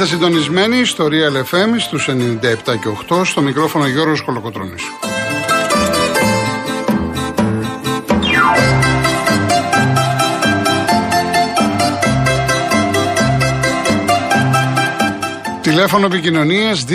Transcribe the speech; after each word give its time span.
Είστε 0.00 0.10
συντονισμένοι 0.10 0.84
στο 0.84 1.08
Real 1.10 1.36
FM 1.36 1.68
στους 1.78 2.08
97 2.08 2.12
και 2.64 2.88
8 3.08 3.24
στο 3.24 3.40
μικρόφωνο 3.40 3.86
Γιώργος 3.86 4.22
Κολοκοτρώνης. 4.22 4.82
Τηλέφωνο 15.60 16.06
επικοινωνίας 16.06 16.84
211-200-8200. 16.84 16.94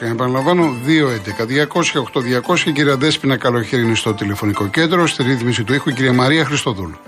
Επαναλαμβάνω 0.00 0.74
211-200-8200. 0.86 2.66
Η 2.66 2.72
κυρία 2.72 2.96
Δέσπινα 2.96 3.36
Καλοχέρη 3.36 3.82
είναι 3.82 3.94
στο 3.94 4.14
τηλεφωνικό 4.14 4.66
κέντρο. 4.66 5.06
Στη 5.06 5.22
ρύθμιση 5.22 5.64
του 5.64 5.74
ήχου 5.74 5.88
η 5.88 5.92
κυρία 5.92 6.12
Μαρία 6.12 6.44
Χριστοδούλου. 6.44 6.98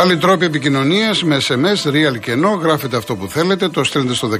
Άλλοι 0.00 0.16
τρόποι 0.16 0.44
επικοινωνίας 0.44 1.22
με 1.22 1.40
SMS, 1.48 1.90
real 1.90 2.18
και 2.20 2.32
no, 2.32 2.60
γράφετε 2.60 2.96
αυτό 2.96 3.16
που 3.16 3.28
θέλετε, 3.28 3.68
το 3.68 3.84
στέλνετε 3.84 4.14
στο 4.14 4.28
19600, 4.28 4.36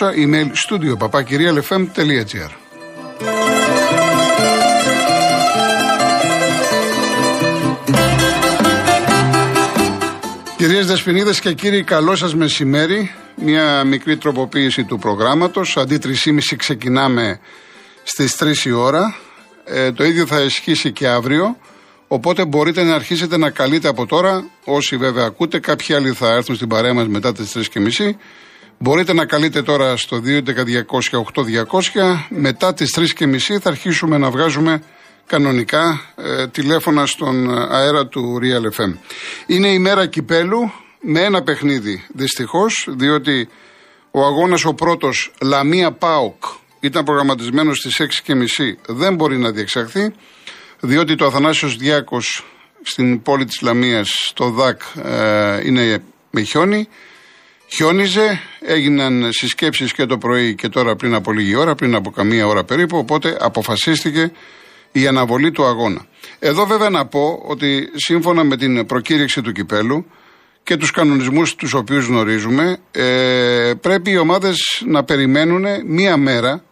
email 0.00 0.46
studio 0.68 0.96
papakirialfm.gr. 0.98 2.50
Κυρίες 10.56 10.86
Δεσποινίδες 10.86 11.40
και 11.40 11.52
κύριοι, 11.52 11.82
καλό 11.82 12.16
σας 12.16 12.34
μεσημέρι. 12.34 13.14
Μια 13.36 13.84
μικρή 13.84 14.16
τροποποίηση 14.16 14.84
του 14.84 14.98
προγράμματος. 14.98 15.76
Αντί 15.76 15.98
3.30 16.02 16.56
ξεκινάμε 16.56 17.40
στις 18.02 18.36
3 18.36 18.64
η 18.64 18.70
ώρα. 18.70 19.14
Ε, 19.64 19.92
το 19.92 20.04
ίδιο 20.04 20.26
θα 20.26 20.40
ισχύσει 20.40 20.92
και 20.92 21.08
αύριο. 21.08 21.56
Οπότε 22.08 22.44
μπορείτε 22.44 22.82
να 22.82 22.94
αρχίσετε 22.94 23.36
να 23.36 23.50
καλείτε 23.50 23.88
από 23.88 24.06
τώρα, 24.06 24.44
όσοι 24.64 24.96
βέβαια 24.96 25.24
ακούτε, 25.24 25.58
κάποιοι 25.58 25.94
άλλοι 25.94 26.12
θα 26.12 26.32
έρθουν 26.32 26.54
στην 26.54 26.68
παρέα 26.68 26.94
μας 26.94 27.08
μετά 27.08 27.32
τις 27.32 27.70
3.30. 27.74 28.10
Μπορείτε 28.78 29.12
να 29.12 29.26
καλείτε 29.26 29.62
τώρα 29.62 29.96
στο 29.96 30.22
211-200-8200. 30.24 30.32
Μετά 32.28 32.74
τις 32.74 32.98
3.30 33.18 33.38
θα 33.60 33.68
αρχίσουμε 33.68 34.18
να 34.18 34.30
βγάζουμε 34.30 34.82
κανονικά 35.26 36.00
ε, 36.16 36.46
τηλέφωνα 36.46 37.06
στον 37.06 37.58
αέρα 37.72 38.06
του 38.06 38.38
Real 38.42 38.80
FM. 38.80 38.94
Είναι 39.46 39.68
η 39.68 39.78
μέρα 39.78 40.06
κυπέλου 40.06 40.72
με 41.00 41.20
ένα 41.20 41.42
παιχνίδι 41.42 42.06
δυστυχώς 42.14 42.88
διότι 42.90 43.48
ο 44.10 44.24
αγώνας 44.24 44.64
ο 44.64 44.74
πρώτος 44.74 45.32
Λαμία 45.42 45.92
Πάοκ 45.92 46.44
ήταν 46.80 47.04
προγραμματισμένος 47.04 47.78
στις 47.78 48.22
6.30 48.26 48.34
δεν 48.86 49.14
μπορεί 49.14 49.38
να 49.38 49.50
διεξαχθεί 49.50 50.12
διότι 50.80 51.14
το 51.14 51.26
Αθανάσιος 51.26 51.76
Διάκος 51.76 52.44
στην 52.82 53.22
πόλη 53.22 53.44
της 53.44 53.60
Λαμίας 53.60 54.08
στο 54.08 54.50
ΔΑΚ 54.50 54.80
ε, 55.04 55.60
είναι 55.66 56.02
με 56.30 56.40
χιόνι 56.40 56.88
Χιόνιζε, 57.68 58.40
έγιναν 58.60 59.28
συσκέψεις 59.32 59.92
και 59.92 60.06
το 60.06 60.18
πρωί 60.18 60.54
και 60.54 60.68
τώρα 60.68 60.96
πριν 60.96 61.14
από 61.14 61.32
λίγη 61.32 61.54
ώρα, 61.54 61.74
πριν 61.74 61.94
από 61.94 62.10
καμία 62.10 62.46
ώρα 62.46 62.64
περίπου, 62.64 62.98
οπότε 62.98 63.36
αποφασίστηκε 63.40 64.32
η 64.92 65.06
αναβολή 65.06 65.50
του 65.50 65.64
αγώνα. 65.64 66.06
Εδώ 66.38 66.66
βέβαια 66.66 66.90
να 66.90 67.06
πω 67.06 67.42
ότι 67.46 67.88
σύμφωνα 67.94 68.44
με 68.44 68.56
την 68.56 68.86
προκήρυξη 68.86 69.40
του 69.40 69.52
κυπέλου 69.52 70.06
και 70.62 70.76
τους 70.76 70.90
κανονισμούς 70.90 71.54
τους 71.54 71.74
οποίους 71.74 72.06
γνωρίζουμε 72.06 72.76
ε, 72.90 73.72
πρέπει 73.80 74.10
οι 74.10 74.18
ομάδες 74.18 74.82
να 74.86 75.04
περιμένουν 75.04 75.64
μία 75.86 76.16
μέρα 76.16 76.64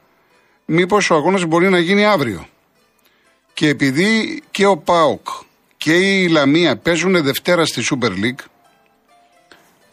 μήπως 0.65 1.11
ο 1.11 1.15
αγώνας 1.15 1.45
μπορεί 1.45 1.69
να 1.69 1.79
γίνει 1.79 2.05
αύριο. 2.05 2.47
Και 3.55 3.69
επειδή 3.69 4.43
και 4.51 4.67
ο 4.67 4.77
ΠΑΟΚ 4.77 5.27
και 5.77 5.93
η 5.93 6.29
Λαμία 6.29 6.77
παίζουν 6.77 7.23
Δευτέρα 7.23 7.65
στη 7.65 7.83
Super 7.91 8.11
League 8.11 8.45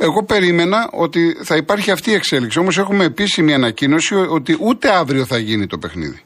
εγώ 0.03 0.23
περίμενα 0.23 0.89
ότι 0.91 1.37
θα 1.43 1.55
υπάρχει 1.55 1.91
αυτή 1.91 2.09
η 2.09 2.13
εξέλιξη. 2.13 2.59
Όμως 2.59 2.77
έχουμε 2.77 3.03
επίσημη 3.03 3.53
ανακοίνωση 3.53 4.15
ότι 4.15 4.57
ούτε 4.59 4.89
αύριο 4.95 5.25
θα 5.25 5.37
γίνει 5.37 5.67
το 5.67 5.77
παιχνίδι. 5.77 6.21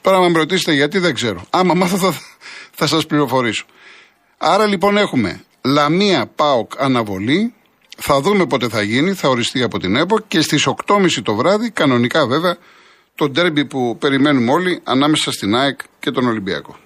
Τώρα, 0.00 0.16
αν 0.16 0.30
με 0.30 0.38
ρωτήσετε 0.38 0.72
γιατί, 0.72 0.98
δεν 0.98 1.14
ξέρω. 1.14 1.44
Άμα 1.50 1.74
μάθω, 1.74 1.96
θα, 1.96 2.14
θα 2.70 2.86
σας 2.86 3.06
πληροφορήσω. 3.06 3.64
Άρα 4.38 4.66
λοιπόν 4.66 4.96
έχουμε 4.96 5.44
Λαμία 5.64 6.26
Πάοκ 6.34 6.72
αναβολή. 6.78 7.54
Θα 7.96 8.20
δούμε 8.20 8.46
πότε 8.46 8.68
θα 8.68 8.82
γίνει, 8.82 9.12
θα 9.12 9.28
οριστεί 9.28 9.62
από 9.62 9.78
την 9.78 9.96
ΕΠΟ 9.96 10.18
και 10.20 10.40
στις 10.40 10.68
8.30 10.86 11.08
το 11.22 11.34
βράδυ, 11.34 11.70
κανονικά 11.70 12.26
βέβαια, 12.26 12.56
το 13.16 13.28
ντέρμπι 13.28 13.64
που 13.64 13.96
περιμένουμε 13.98 14.52
όλοι 14.52 14.80
ανάμεσα 14.84 15.32
στην 15.32 15.54
ΑΕΚ 15.54 15.78
και 16.00 16.10
τον 16.10 16.26
Ολυμπιακό. 16.26 16.76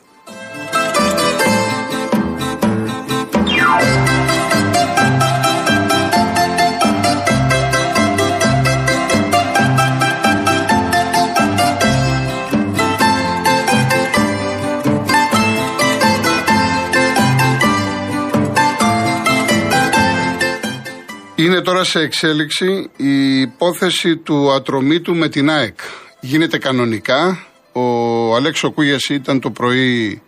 Είναι 21.34 21.60
τώρα 21.60 21.84
σε 21.84 22.00
εξέλιξη 22.00 22.90
η 22.96 23.40
υπόθεση 23.40 24.16
του 24.16 24.52
ατρωμίτου 24.52 25.14
με 25.14 25.28
την 25.28 25.50
ΑΕΚ. 25.50 25.78
Γίνεται 26.20 26.58
κανονικά. 26.58 27.46
Ο 27.72 28.34
Αλέξο 28.34 28.70
Κούγιας 28.70 29.08
ήταν 29.08 29.40
το 29.40 29.50
πρωί 29.50 30.22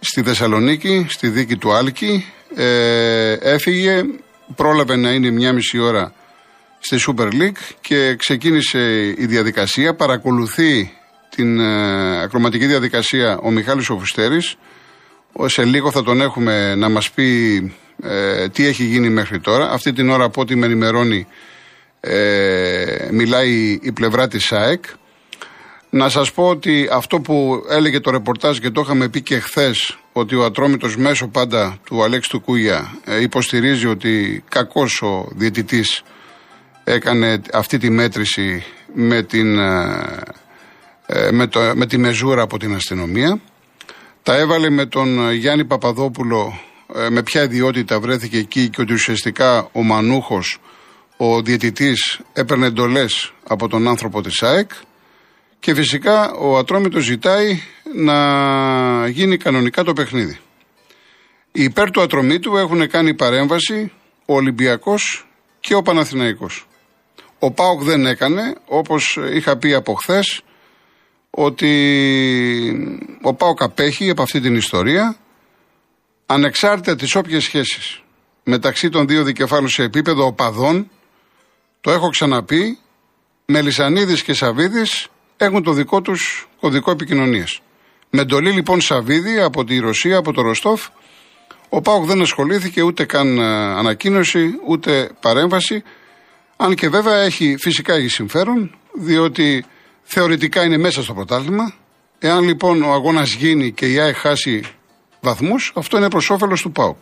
στη 0.00 0.22
Θεσσαλονίκη, 0.22 1.06
στη 1.08 1.28
δίκη 1.28 1.56
του 1.56 1.72
Άλκη. 1.72 2.24
Ε, 2.54 3.32
έφυγε, 3.32 4.02
πρόλαβε 4.56 4.96
να 4.96 5.10
είναι 5.10 5.30
μια 5.30 5.52
μισή 5.52 5.78
ώρα 5.78 6.12
στη 6.78 6.96
Super 7.06 7.32
League 7.32 7.74
και 7.80 8.14
ξεκίνησε 8.18 9.14
η 9.18 9.26
διαδικασία. 9.26 9.94
Παρακολουθεί 9.94 10.92
την 11.28 11.60
ε, 11.60 12.22
ακροματική 12.22 12.66
διαδικασία 12.66 13.38
ο 13.38 13.50
Μιχάλης 13.50 13.90
Οφουστέρης. 13.90 14.56
Σε 15.44 15.64
λίγο 15.64 15.90
θα 15.90 16.02
τον 16.02 16.20
έχουμε 16.20 16.74
να 16.74 16.88
μας 16.88 17.10
πει 17.10 17.58
ε, 18.02 18.48
τι 18.48 18.66
έχει 18.66 18.84
γίνει 18.84 19.08
μέχρι 19.08 19.40
τώρα. 19.40 19.70
Αυτή 19.70 19.92
την 19.92 20.10
ώρα 20.10 20.24
από 20.24 20.40
ό,τι 20.40 20.56
με 20.56 20.66
ενημερώνει 20.66 21.26
ε, 22.06 23.08
μιλάει 23.10 23.78
η 23.82 23.92
πλευρά 23.92 24.28
της 24.28 24.44
ΣΑΕΚ. 24.44 24.84
Να 25.90 26.08
σας 26.08 26.32
πω 26.32 26.48
ότι 26.48 26.88
αυτό 26.92 27.20
που 27.20 27.64
έλεγε 27.70 28.00
το 28.00 28.10
ρεπορτάζ 28.10 28.58
και 28.58 28.70
το 28.70 28.80
είχαμε 28.80 29.08
πει 29.08 29.22
και 29.22 29.38
χθες 29.38 29.98
ότι 30.12 30.34
ο 30.34 30.44
ατρόμητος 30.44 30.96
μέσω 30.96 31.26
πάντα 31.26 31.78
του 31.84 32.02
Αλέξη 32.02 32.30
του 32.30 32.40
Κούγια 32.40 32.98
ε, 33.04 33.20
υποστηρίζει 33.20 33.86
ότι 33.86 34.44
κακός 34.48 35.02
ο 35.02 35.28
διαιτητής 35.34 36.02
έκανε 36.84 37.42
αυτή 37.52 37.78
τη 37.78 37.90
μέτρηση 37.90 38.64
με, 38.94 39.22
την, 39.22 39.58
ε, 39.58 40.22
ε, 41.06 41.30
με, 41.30 41.46
το, 41.46 41.72
με 41.74 41.86
τη 41.86 41.98
μεζούρα 41.98 42.42
από 42.42 42.58
την 42.58 42.74
αστυνομία. 42.74 43.40
Τα 44.22 44.36
έβαλε 44.36 44.70
με 44.70 44.86
τον 44.86 45.32
Γιάννη 45.32 45.64
Παπαδόπουλο 45.64 46.60
ε, 46.94 47.10
με 47.10 47.22
ποια 47.22 47.42
ιδιότητα 47.42 48.00
βρέθηκε 48.00 48.38
εκεί 48.38 48.68
και 48.68 48.80
ότι 48.80 48.92
ουσιαστικά 48.92 49.68
ο 49.72 49.82
Μανούχος, 49.82 50.58
ο 51.16 51.42
διαιτητής 51.42 52.20
έπαιρνε 52.32 52.66
εντολές 52.66 53.32
από 53.48 53.68
τον 53.68 53.88
άνθρωπο 53.88 54.22
της 54.22 54.42
ΑΕΚ 54.42 54.70
και 55.58 55.74
φυσικά 55.74 56.32
ο 56.32 56.58
Ατρόμητος 56.58 57.04
ζητάει 57.04 57.60
να 57.94 59.08
γίνει 59.08 59.36
κανονικά 59.36 59.82
το 59.82 59.92
παιχνίδι. 59.92 60.38
Οι 61.52 61.62
υπέρ 61.62 61.90
του 61.90 62.00
Ατρομήτου 62.00 62.56
έχουν 62.56 62.88
κάνει 62.88 63.14
παρέμβαση 63.14 63.92
ο 64.26 64.34
Ολυμπιακός 64.34 65.26
και 65.60 65.74
ο 65.74 65.82
Παναθηναϊκός. 65.82 66.66
Ο 67.38 67.50
ΠΑΟΚ 67.50 67.82
δεν 67.82 68.06
έκανε, 68.06 68.54
όπως 68.66 69.18
είχα 69.34 69.56
πει 69.56 69.74
από 69.74 69.94
χθες, 69.94 70.42
ότι 71.30 71.72
ο 73.22 73.34
ΠΑΟΚ 73.34 73.62
απέχει 73.62 74.10
από 74.10 74.22
αυτή 74.22 74.40
την 74.40 74.54
ιστορία 74.54 75.16
ανεξάρτητα 76.26 76.96
τις 76.96 77.14
όποιες 77.14 77.44
σχέσεις 77.44 78.00
μεταξύ 78.44 78.88
των 78.88 79.06
δύο 79.06 79.22
δικεφάλων 79.22 79.68
σε 79.68 79.82
επίπεδο 79.82 80.26
οπαδών, 80.26 80.90
το 81.86 81.92
έχω 81.92 82.08
ξαναπεί, 82.08 82.78
Μελισανίδης 83.46 84.22
και 84.22 84.32
Σαβίδης 84.32 85.08
έχουν 85.36 85.62
το 85.62 85.72
δικό 85.72 86.00
τους 86.00 86.48
κωδικό 86.60 86.90
επικοινωνίας. 86.90 87.60
Με 88.10 88.20
εντολή 88.20 88.50
λοιπόν 88.50 88.80
Σαβίδη 88.80 89.40
από 89.40 89.64
τη 89.64 89.78
Ρωσία, 89.78 90.16
από 90.16 90.32
το 90.32 90.42
Ροστόφ, 90.42 90.86
ο 91.68 91.80
Πάοκ 91.80 92.04
δεν 92.04 92.20
ασχολήθηκε 92.20 92.82
ούτε 92.82 93.04
καν 93.04 93.38
ε, 93.38 93.44
ανακοίνωση, 93.54 94.50
ούτε 94.66 95.10
παρέμβαση, 95.20 95.82
αν 96.56 96.74
και 96.74 96.88
βέβαια 96.88 97.16
έχει, 97.16 97.56
φυσικά 97.58 97.94
έχει 97.94 98.08
συμφέρον, 98.08 98.74
διότι 98.92 99.64
θεωρητικά 100.02 100.64
είναι 100.64 100.78
μέσα 100.78 101.02
στο 101.02 101.14
πρωτάθλημα. 101.14 101.74
Εάν 102.18 102.44
λοιπόν 102.44 102.82
ο 102.82 102.92
αγώνας 102.92 103.32
γίνει 103.32 103.72
και 103.72 103.92
η 103.92 103.98
ΑΕ 103.98 104.12
χάσει 104.12 104.62
βαθμούς, 105.20 105.72
αυτό 105.76 105.96
είναι 105.96 106.08
προς 106.08 106.30
όφελος 106.30 106.60
του 106.60 106.72
ΠΑΟΚ. 106.72 106.96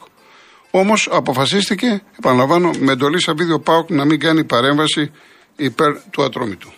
Όμως 0.76 1.08
αποφασίστηκε, 1.12 2.02
επαναλαμβάνω, 2.18 2.70
με 2.78 2.92
εντολή 2.92 3.20
Σαββίδιο 3.20 3.58
Πάουκ 3.58 3.90
να 3.90 4.04
μην 4.04 4.20
κάνει 4.20 4.44
παρέμβαση 4.44 5.10
υπέρ 5.56 5.96
του 6.10 6.22
ατρόμητου. 6.22 6.72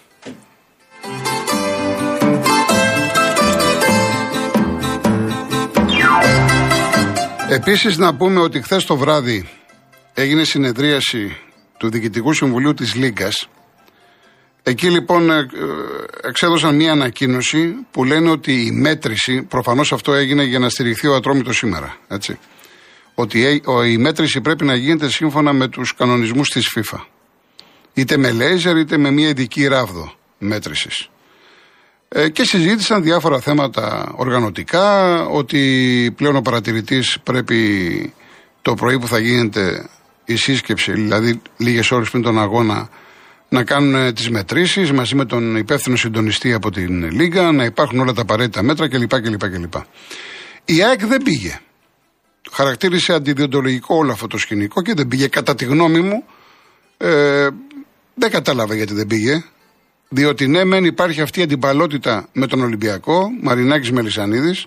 Επίσης 7.48 7.96
να 7.96 8.14
πούμε 8.14 8.40
ότι 8.40 8.62
χθες 8.62 8.84
το 8.84 8.96
βράδυ 8.96 9.48
έγινε 10.14 10.44
συνεδρίαση 10.44 11.36
του 11.76 11.90
Διοικητικού 11.90 12.32
Συμβουλίου 12.32 12.74
της 12.74 12.94
Λίγκας. 12.94 13.48
Εκεί 14.62 14.90
λοιπόν 14.90 15.30
ε, 15.30 15.38
ε, 15.38 15.46
εξέδωσαν 16.28 16.74
μια 16.76 16.92
ανακοίνωση 16.92 17.74
που 17.90 18.04
λένε 18.04 18.30
ότι 18.30 18.66
η 18.66 18.70
μέτρηση, 18.70 19.42
προφανώς 19.42 19.92
αυτό 19.92 20.12
έγινε 20.12 20.44
για 20.44 20.58
να 20.58 20.68
στηριχθεί 20.68 21.06
ο 21.06 21.14
Ατρόμητος 21.14 21.56
σήμερα, 21.56 21.96
έτσι. 22.08 22.38
Ότι 23.18 23.62
η 23.86 23.98
μέτρηση 23.98 24.40
πρέπει 24.40 24.64
να 24.64 24.74
γίνεται 24.74 25.08
σύμφωνα 25.08 25.52
με 25.52 25.68
τους 25.68 25.94
κανονισμούς 25.94 26.48
της 26.48 26.76
FIFA. 26.76 26.98
Είτε 27.94 28.16
με 28.16 28.30
λέιζερ 28.30 28.76
είτε 28.76 28.96
με 28.96 29.10
μία 29.10 29.28
ειδική 29.28 29.66
ράβδο 29.66 30.12
μέτρησης. 30.38 31.08
Ε, 32.08 32.28
και 32.28 32.44
συζήτησαν 32.44 33.02
διάφορα 33.02 33.40
θέματα 33.40 34.12
οργανωτικά, 34.16 35.20
ότι 35.26 36.14
πλέον 36.16 36.36
ο 36.36 36.40
παρατηρητής 36.40 37.18
πρέπει 37.22 38.12
το 38.62 38.74
πρωί 38.74 38.98
που 38.98 39.06
θα 39.06 39.18
γίνεται 39.18 39.88
η 40.24 40.36
σύσκεψη, 40.36 40.92
δηλαδή 40.92 41.42
λίγες 41.56 41.90
ώρες 41.90 42.10
πριν 42.10 42.22
τον 42.22 42.38
αγώνα, 42.38 42.88
να 43.48 43.64
κάνουν 43.64 44.14
τις 44.14 44.30
μετρήσεις 44.30 44.92
μαζί 44.92 45.14
με 45.14 45.24
τον 45.24 45.56
υπεύθυνο 45.56 45.96
συντονιστή 45.96 46.52
από 46.52 46.70
την 46.70 47.10
Λίγκα, 47.10 47.52
να 47.52 47.64
υπάρχουν 47.64 47.98
όλα 47.98 48.12
τα 48.12 48.22
απαραίτητα 48.22 48.62
μέτρα 48.62 48.88
κλπ. 48.88 49.20
κλπ, 49.20 49.50
κλπ. 49.50 49.74
Η 50.64 50.82
ΑΕΚ 50.82 51.06
δεν 51.06 51.22
πήγε. 51.22 51.60
Χαρακτήρισε 52.50 53.12
αντιδιοντολογικό 53.12 53.96
όλο 53.96 54.12
αυτό 54.12 54.26
το 54.26 54.38
σκηνικό 54.38 54.82
και 54.82 54.94
δεν 54.94 55.08
πήγε. 55.08 55.28
Κατά 55.28 55.54
τη 55.54 55.64
γνώμη 55.64 56.00
μου, 56.00 56.24
ε, 56.96 57.48
δεν 58.14 58.30
κατάλαβα 58.30 58.74
γιατί 58.74 58.94
δεν 58.94 59.06
πήγε. 59.06 59.44
Διότι 60.08 60.46
ναι, 60.46 60.64
μεν 60.64 60.84
υπάρχει 60.84 61.20
αυτή 61.20 61.40
η 61.40 61.42
αντιπαλότητα 61.42 62.28
με 62.32 62.46
τον 62.46 62.60
Ολυμπιακό, 62.60 63.28
Μαρινάκης 63.42 63.90
Μελισανίδης, 63.90 64.66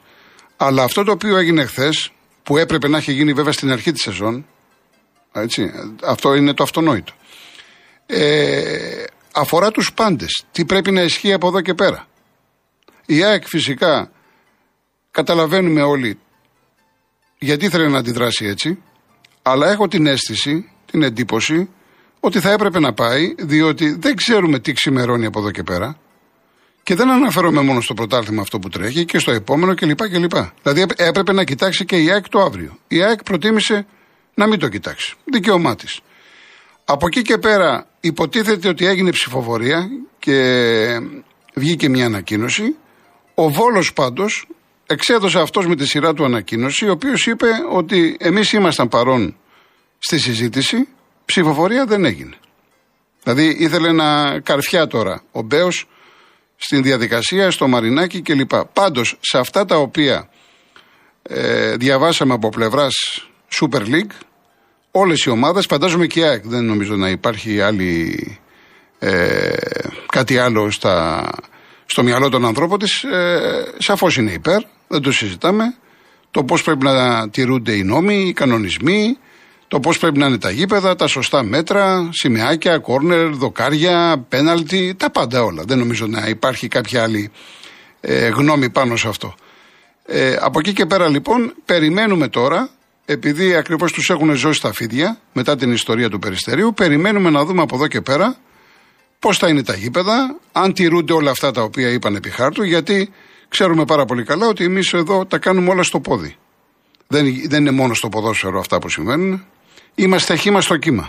αλλά 0.58 0.84
αυτό 0.84 1.04
το 1.04 1.12
οποίο 1.12 1.38
έγινε 1.38 1.66
χθες, 1.66 2.12
που 2.44 2.58
έπρεπε 2.58 2.88
να 2.88 2.98
έχει 2.98 3.12
γίνει 3.12 3.34
βέβαια 3.34 3.52
στην 3.52 3.72
αρχή 3.72 3.92
της 3.92 4.02
σεζόν, 4.02 4.46
έτσι, 5.32 5.72
αυτό 6.04 6.36
είναι 6.36 6.54
το 6.54 6.64
αυτονόητο. 6.64 7.14
Ε, 8.06 9.04
αφορά 9.34 9.72
τους 9.72 9.94
πάντες. 9.94 10.46
Τι 10.52 10.66
πρέπει 10.66 10.92
να 10.92 11.02
ισχύει 11.02 11.34
από 11.34 11.48
εδώ 11.48 11.62
και 11.62 11.74
πέρα. 11.74 12.08
Η 13.06 13.24
ΑΕΚ 13.24 13.48
φυσικά 13.48 14.12
καταλαβαίνουμε 15.12 15.82
όλοι 15.82 16.20
γιατί 17.40 17.66
ήθελε 17.66 17.88
να 17.88 17.98
αντιδράσει 17.98 18.46
έτσι, 18.46 18.84
αλλά 19.42 19.72
έχω 19.72 19.88
την 19.88 20.06
αίσθηση, 20.08 20.70
την 20.92 21.04
εντύπωση 21.04 21.70
ότι 22.20 22.40
θα 22.40 22.52
έπρεπε 22.52 22.80
να 22.80 22.94
πάει, 22.94 23.36
διότι 23.40 23.98
δεν 24.00 24.16
ξέρουμε 24.16 24.60
τι 24.60 24.74
ξημερώνει 24.74 25.26
από 25.26 25.40
εδώ 25.40 25.52
και 25.52 25.64
πέρα. 25.64 25.98
Και 26.84 26.96
δεν 26.96 27.10
αναφέρομαι 27.10 27.62
μόνο 27.62 27.82
στο 27.82 27.94
πρωτάθλημα 27.94 28.42
αυτό 28.42 28.60
που 28.60 28.70
τρέχει 28.70 29.06
και 29.06 29.20
στο 29.20 29.32
επόμενο 29.32 29.76
κλπ. 29.76 30.10
κλπ. 30.10 30.34
Δηλαδή 30.62 30.86
έπρεπε 30.96 31.34
να 31.34 31.44
κοιτάξει 31.44 31.86
και 31.86 31.98
η 31.98 32.12
ΑΕΚ 32.12 32.30
το 32.30 32.40
αύριο. 32.40 32.78
Η 32.88 33.04
ΑΕΚ 33.04 33.24
προτίμησε 33.24 33.86
να 34.34 34.48
μην 34.48 34.60
το 34.60 34.68
κοιτάξει. 34.68 35.16
Δικαίωμά 35.26 35.76
της. 35.76 36.00
Από 36.86 37.08
εκεί 37.08 37.22
και 37.22 37.38
πέρα 37.38 37.88
υποτίθεται 38.00 38.68
ότι 38.68 38.86
έγινε 38.86 39.12
ψηφοφορία 39.12 39.88
και 40.20 41.00
βγήκε 41.54 41.90
μια 41.90 42.06
ανακοίνωση. 42.06 42.76
Ο 43.34 43.50
Βόλος 43.50 43.94
πάντως 43.94 44.48
εξέδωσε 44.90 45.40
αυτός 45.40 45.68
με 45.68 45.76
τη 45.76 45.88
σειρά 45.88 46.14
του 46.14 46.26
ανακοίνωση, 46.26 46.88
ο 46.88 46.92
οποίος 46.92 47.26
είπε 47.28 47.48
ότι 47.72 48.18
εμείς 48.20 48.54
ήμασταν 48.54 48.88
παρόν 48.88 49.36
στη 50.00 50.20
συζήτηση, 50.20 50.88
Ψηφοφορία 51.26 51.86
δεν 51.86 52.06
έγινε. 52.06 52.36
Δηλαδή 53.24 53.56
ήθελε 53.60 53.92
να 53.92 54.40
καρφιά 54.40 54.88
τώρα 54.88 55.22
ο 55.32 55.42
Μπέος 55.42 55.88
στην 56.56 56.84
διαδικασία, 56.84 57.52
στο 57.52 57.68
Μαρινάκι 57.68 58.22
κλπ. 58.22 58.52
Πάντως 58.74 59.18
σε 59.20 59.38
αυτά 59.38 59.66
τα 59.66 59.76
οποία 59.76 60.30
ε, 61.22 61.76
διαβάσαμε 61.76 62.34
από 62.34 62.50
πλευράς 62.50 62.94
Super 63.60 63.82
League, 63.82 64.12
όλες 64.92 65.24
οι 65.24 65.30
ομάδες, 65.30 65.66
φαντάζομαι 65.66 66.08
και 66.08 66.20
η 66.20 66.24
ΑΕΚ, 66.24 66.48
δεν 66.48 66.66
νομίζω 66.66 66.96
να 66.96 67.10
υπάρχει 67.10 67.62
άλλη, 67.62 68.38
ε, 69.00 69.54
κάτι 70.12 70.38
άλλο 70.38 70.72
στα, 70.72 71.30
στο 71.86 72.04
μυαλό 72.04 72.30
των 72.30 72.46
ανθρώπων 72.46 72.80
της, 72.80 73.04
ε, 73.04 73.74
σαφώς 73.78 74.18
είναι 74.18 74.32
υπέρ, 74.32 74.62
δεν 74.90 75.02
το 75.02 75.12
συζητάμε. 75.12 75.76
Το 76.32 76.44
πώς 76.44 76.64
πρέπει 76.64 76.84
να 76.84 77.30
τηρούνται 77.30 77.72
οι 77.72 77.84
νόμοι, 77.84 78.16
οι 78.16 78.34
κανονισμοί, 78.34 79.18
το 79.68 79.80
πώς 79.80 79.98
πρέπει 79.98 80.18
να 80.18 80.26
είναι 80.26 80.38
τα 80.38 80.52
γήπεδα, 80.52 80.96
τα 80.96 81.08
σωστά 81.08 81.44
μέτρα, 81.44 82.10
σημαίακια, 82.12 82.78
κόρνερ, 82.78 83.30
δοκάρια, 83.30 84.26
πέναλτι, 84.30 84.96
τα 84.98 85.10
πάντα 85.10 85.44
όλα. 85.44 85.64
Δεν 85.68 85.78
νομίζω 85.78 86.08
να 86.08 86.28
υπάρχει 86.28 86.68
κάποια 86.68 87.04
άλλη 87.04 87.32
ε, 88.02 88.28
γνώμη 88.28 88.70
πάνω 88.70 88.96
σε 88.96 89.08
αυτό. 89.08 89.36
Ε, 90.06 90.38
από 90.40 90.60
εκεί 90.60 90.74
και 90.74 90.86
πέρα 90.86 91.08
λοιπόν 91.08 91.54
περιμένουμε 91.66 92.28
τώρα, 92.28 92.70
επειδή 93.06 93.56
ακριβώς 93.56 93.92
τους 93.92 94.10
έχουν 94.10 94.34
ζώσει 94.34 94.62
τα 94.62 94.74
φίδια 94.74 95.20
μετά 95.34 95.56
την 95.56 95.72
ιστορία 95.72 96.10
του 96.10 96.20
Περιστερίου, 96.20 96.74
περιμένουμε 96.74 97.30
να 97.30 97.46
δούμε 97.46 97.62
από 97.62 97.76
εδώ 97.76 97.88
και 97.88 98.02
πέρα 98.02 98.36
πώς 99.20 99.38
θα 99.38 99.48
είναι 99.48 99.64
τα 99.64 99.76
γήπεδα, 99.76 100.36
αν 100.52 100.74
τηρούνται 100.74 101.14
όλα 101.14 101.32
αυτά 101.32 101.52
τα 101.52 101.62
οποία 101.62 101.90
είπαν 101.90 102.16
επί 102.16 102.30
χάρτου, 102.30 102.64
γιατί 102.64 103.12
ξέρουμε 103.50 103.86
πάρα 103.86 104.06
πολύ 104.06 104.24
καλά 104.24 104.48
ότι 104.48 104.64
εμείς 104.64 104.94
εδώ 104.94 105.26
τα 105.26 105.38
κάνουμε 105.38 105.70
όλα 105.70 105.84
στο 105.84 106.00
πόδι. 106.00 106.36
Δεν, 107.08 107.26
δεν 107.48 107.62
είναι 107.62 107.72
μόνο 107.72 107.94
στο 107.94 108.10
ποδόσφαιρο 108.10 108.60
αυτά 108.60 108.80
που 108.80 108.90
συμβαίνουν. 108.90 109.46
Είμαστε 109.96 110.36
χήμα 110.36 110.62
στο 110.62 110.78
κύμα. 110.78 111.08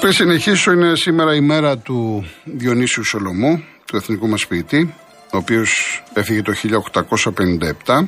Πριν 0.00 0.12
συνεχίσω, 0.12 0.72
είναι 0.72 0.96
σήμερα 0.96 1.34
η 1.34 1.40
μέρα 1.40 1.78
του 1.78 2.26
Διονύσιου 2.44 3.04
Σολομού, 3.04 3.64
του 3.84 3.96
εθνικού 3.96 4.28
μας 4.28 4.46
ποιητή, 4.46 4.94
ο 5.32 5.36
οποίος 5.36 6.02
έφυγε 6.12 6.42
το 6.42 6.52
1857 7.84 8.06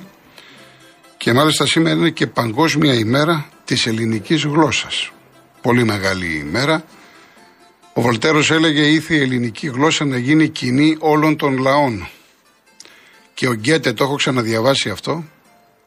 και 1.16 1.32
μάλιστα 1.32 1.66
σήμερα 1.66 1.96
είναι 1.96 2.10
και 2.10 2.26
παγκόσμια 2.26 2.94
ημέρα 2.94 3.46
της 3.66 3.86
ελληνικής 3.86 4.44
γλώσσας. 4.44 5.10
Πολύ 5.60 5.84
μεγάλη 5.84 6.26
ημέρα 6.26 6.84
ο 7.98 8.00
Βολτέρος 8.00 8.50
έλεγε 8.50 8.82
ήθη 8.82 9.14
η 9.14 9.20
ελληνική 9.20 9.66
γλώσσα 9.66 10.04
να 10.04 10.18
γίνει 10.18 10.48
κοινή 10.48 10.96
όλων 10.98 11.36
των 11.36 11.58
λαών. 11.58 12.08
Και 13.34 13.48
ο 13.48 13.52
Γκέτε 13.52 13.92
το 13.92 14.04
έχω 14.04 14.14
ξαναδιαβάσει 14.14 14.90
αυτό. 14.90 15.24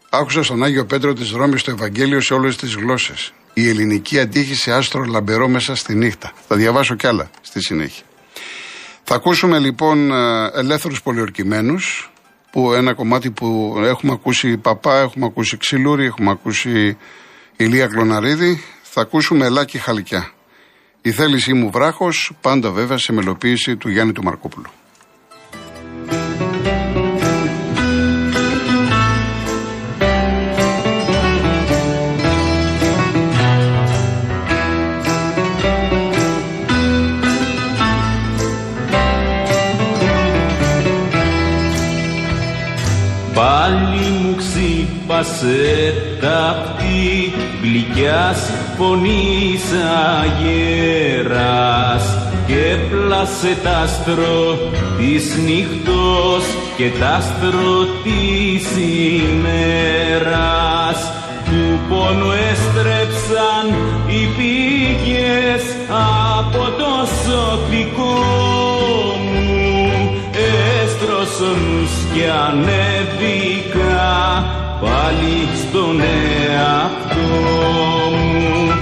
Άκουσα 0.09 0.43
στον 0.43 0.63
Άγιο 0.63 0.85
Πέτρο 0.85 1.13
της 1.13 1.31
Ρώμης 1.31 1.63
το 1.63 1.71
Ευαγγέλιο 1.71 2.21
σε 2.21 2.33
όλες 2.33 2.55
τις 2.55 2.75
γλώσσες. 2.75 3.33
Η 3.53 3.69
ελληνική 3.69 4.19
αντίχει 4.19 4.55
σε 4.55 4.73
άστρο 4.73 5.03
λαμπερό 5.03 5.47
μέσα 5.47 5.75
στη 5.75 5.95
νύχτα. 5.95 6.31
Θα 6.47 6.55
διαβάσω 6.55 6.95
κι 6.95 7.07
άλλα 7.07 7.29
στη 7.41 7.61
συνέχεια. 7.61 8.03
Θα 9.03 9.15
ακούσουμε 9.15 9.59
λοιπόν 9.59 10.11
ε, 10.11 10.49
ελεύθερους 10.53 11.01
πολιορκημένους 11.01 12.11
που 12.51 12.73
ένα 12.73 12.93
κομμάτι 12.93 13.31
που 13.31 13.75
έχουμε 13.83 14.11
ακούσει 14.11 14.57
Παπά, 14.57 14.99
έχουμε 14.99 15.25
ακούσει 15.25 15.57
Ξυλούρη, 15.57 16.05
έχουμε 16.05 16.31
ακούσει 16.31 16.97
Ηλία 17.61 17.87
Κλωναρίδη. 17.87 18.63
Θα 18.81 19.01
ακούσουμε 19.01 19.45
Ελάκη 19.45 19.77
Χαλικιά. 19.77 20.31
Η 21.01 21.11
θέλησή 21.11 21.53
μου 21.53 21.69
βράχος, 21.71 22.31
πάντα 22.41 22.71
βέβαια 22.71 22.97
σε 22.97 23.13
μελοποίηση 23.13 23.77
του 23.77 23.89
Γιάννη 23.89 24.13
του 24.13 24.23
Μαρκόπουλου. 24.23 24.69
Ξύπασε 45.19 45.93
ταυτή 46.21 47.33
γλυκιάς 47.61 48.41
φωνής 48.77 49.63
αγέρας 50.19 52.03
και 52.47 52.77
πλάσε 52.89 53.53
τ' 53.63 53.67
άστρο 53.83 54.57
της 54.97 55.25
νύχτος 55.45 56.43
και 56.77 56.89
τ' 56.99 57.03
άστρο 57.03 57.73
της 58.03 58.63
ημέρας. 59.23 60.99
Του 61.45 61.63
πόνου 61.89 62.31
έστρεψαν 62.51 63.65
οι 64.07 64.21
πήγες 64.37 65.63
από 66.37 66.63
το 66.77 66.93
σωπικό 67.23 68.19
μου. 69.33 69.49
Έστρωσον 70.83 71.61
και 72.13 72.25
ανέβηκα 72.47 74.09
πάλι 74.81 75.47
στον 75.61 76.01
εαυτό 76.01 77.19
μου. 78.11 78.78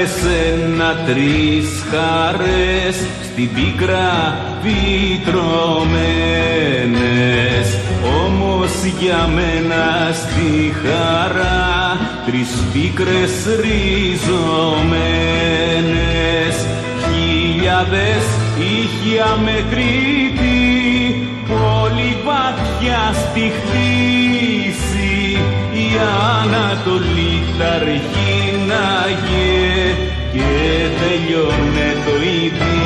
Ήταν 0.00 0.06
με 0.06 0.06
σένα 0.06 0.90
τρεις 1.06 1.68
χαρές 1.90 2.96
στην 3.22 3.48
πίκρα 3.54 4.38
πιτρωμένες 4.62 5.38
όμως 8.24 8.72
για 8.98 9.28
μένα 9.34 10.12
στη 10.12 10.74
χαρά 10.82 11.98
τρεις 12.26 12.50
πίκρες 12.72 13.46
ριζωμένες. 13.60 14.26
Χιλιάδες 17.04 18.24
είχε 18.58 19.14
αμετρήτη 19.32 20.58
πολύ 21.48 22.12
βαθιά 22.24 23.02
στη 23.12 23.52
χτίση. 23.56 25.38
Η 25.72 25.88
Ανατολή 26.42 27.42
τα 27.58 27.78
αρχίναγε 28.80 29.94
και 30.32 30.48
τελειώνε 31.00 31.88
το 32.04 32.22
ειδήσι. 32.22 32.79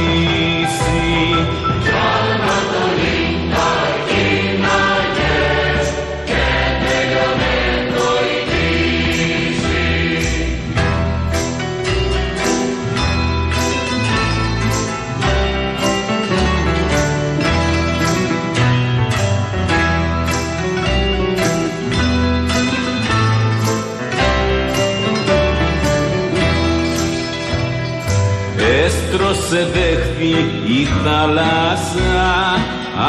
Έστρωσε 29.55 29.73
δέχτη 29.73 30.35
η 30.67 30.89
θάλασσα 31.05 32.25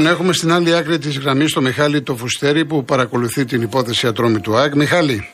Λοιπόν, 0.00 0.14
έχουμε 0.14 0.32
στην 0.32 0.52
άλλη 0.52 0.74
άκρη 0.76 0.98
της 0.98 1.18
γραμμής 1.18 1.52
το 1.52 1.60
Μιχάλη 1.60 2.02
το 2.02 2.16
Φουστέρη 2.16 2.64
που 2.64 2.84
παρακολουθεί 2.84 3.44
την 3.44 3.62
υπόθεση 3.62 4.06
ατρόμη 4.06 4.40
του 4.40 4.56
ΑΕΚ. 4.56 4.74
Μιχάλη. 4.74 5.28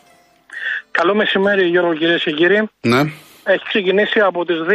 Καλό 0.90 1.14
μεσημέρι 1.14 1.68
Γιώργο 1.68 1.94
κυρίες 1.94 2.22
και 2.22 2.30
κύριοι. 2.30 2.70
Ναι. 2.80 3.00
Έχει 3.44 3.64
ξεκινήσει 3.68 4.20
από 4.20 4.44
τις 4.44 4.56
2 4.68 4.70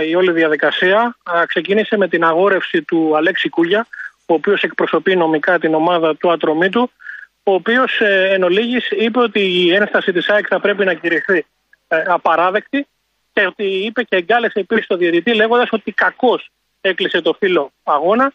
ε, 0.00 0.08
η 0.08 0.14
όλη 0.14 0.32
διαδικασία. 0.32 1.16
Ε, 1.42 1.46
ξεκίνησε 1.46 1.96
με 1.96 2.08
την 2.08 2.24
αγόρευση 2.24 2.82
του 2.82 3.16
Αλέξη 3.16 3.48
Κούγια, 3.48 3.86
ο 4.26 4.34
οποίος 4.34 4.62
εκπροσωπεί 4.62 5.16
νομικά 5.16 5.58
την 5.58 5.74
ομάδα 5.74 6.16
του 6.16 6.32
Ατρομήτου, 6.32 6.90
ο 7.42 7.52
οποίος 7.52 8.00
ε, 8.00 8.28
εν 8.32 8.42
ολίγης 8.42 8.90
είπε 8.90 9.18
ότι 9.18 9.40
η 9.40 9.74
ένσταση 9.74 10.12
της 10.12 10.28
ΑΕΚ 10.28 10.44
θα 10.48 10.60
πρέπει 10.60 10.84
να 10.84 10.94
κηρυχθεί 10.94 11.46
ε, 11.88 12.02
απαράδεκτη 12.06 12.86
και 13.32 13.46
ότι 13.46 13.64
είπε 13.64 14.02
και 14.02 14.16
εγκάλεσε 14.16 14.60
επίσης 14.60 14.86
το 14.86 14.96
διαιτητή 14.96 15.34
λέγοντας 15.34 15.68
ότι 15.70 15.92
κακώς 15.92 16.50
έκλεισε 16.80 17.20
το 17.20 17.36
φύλλο 17.38 17.72
αγώνα 17.82 18.32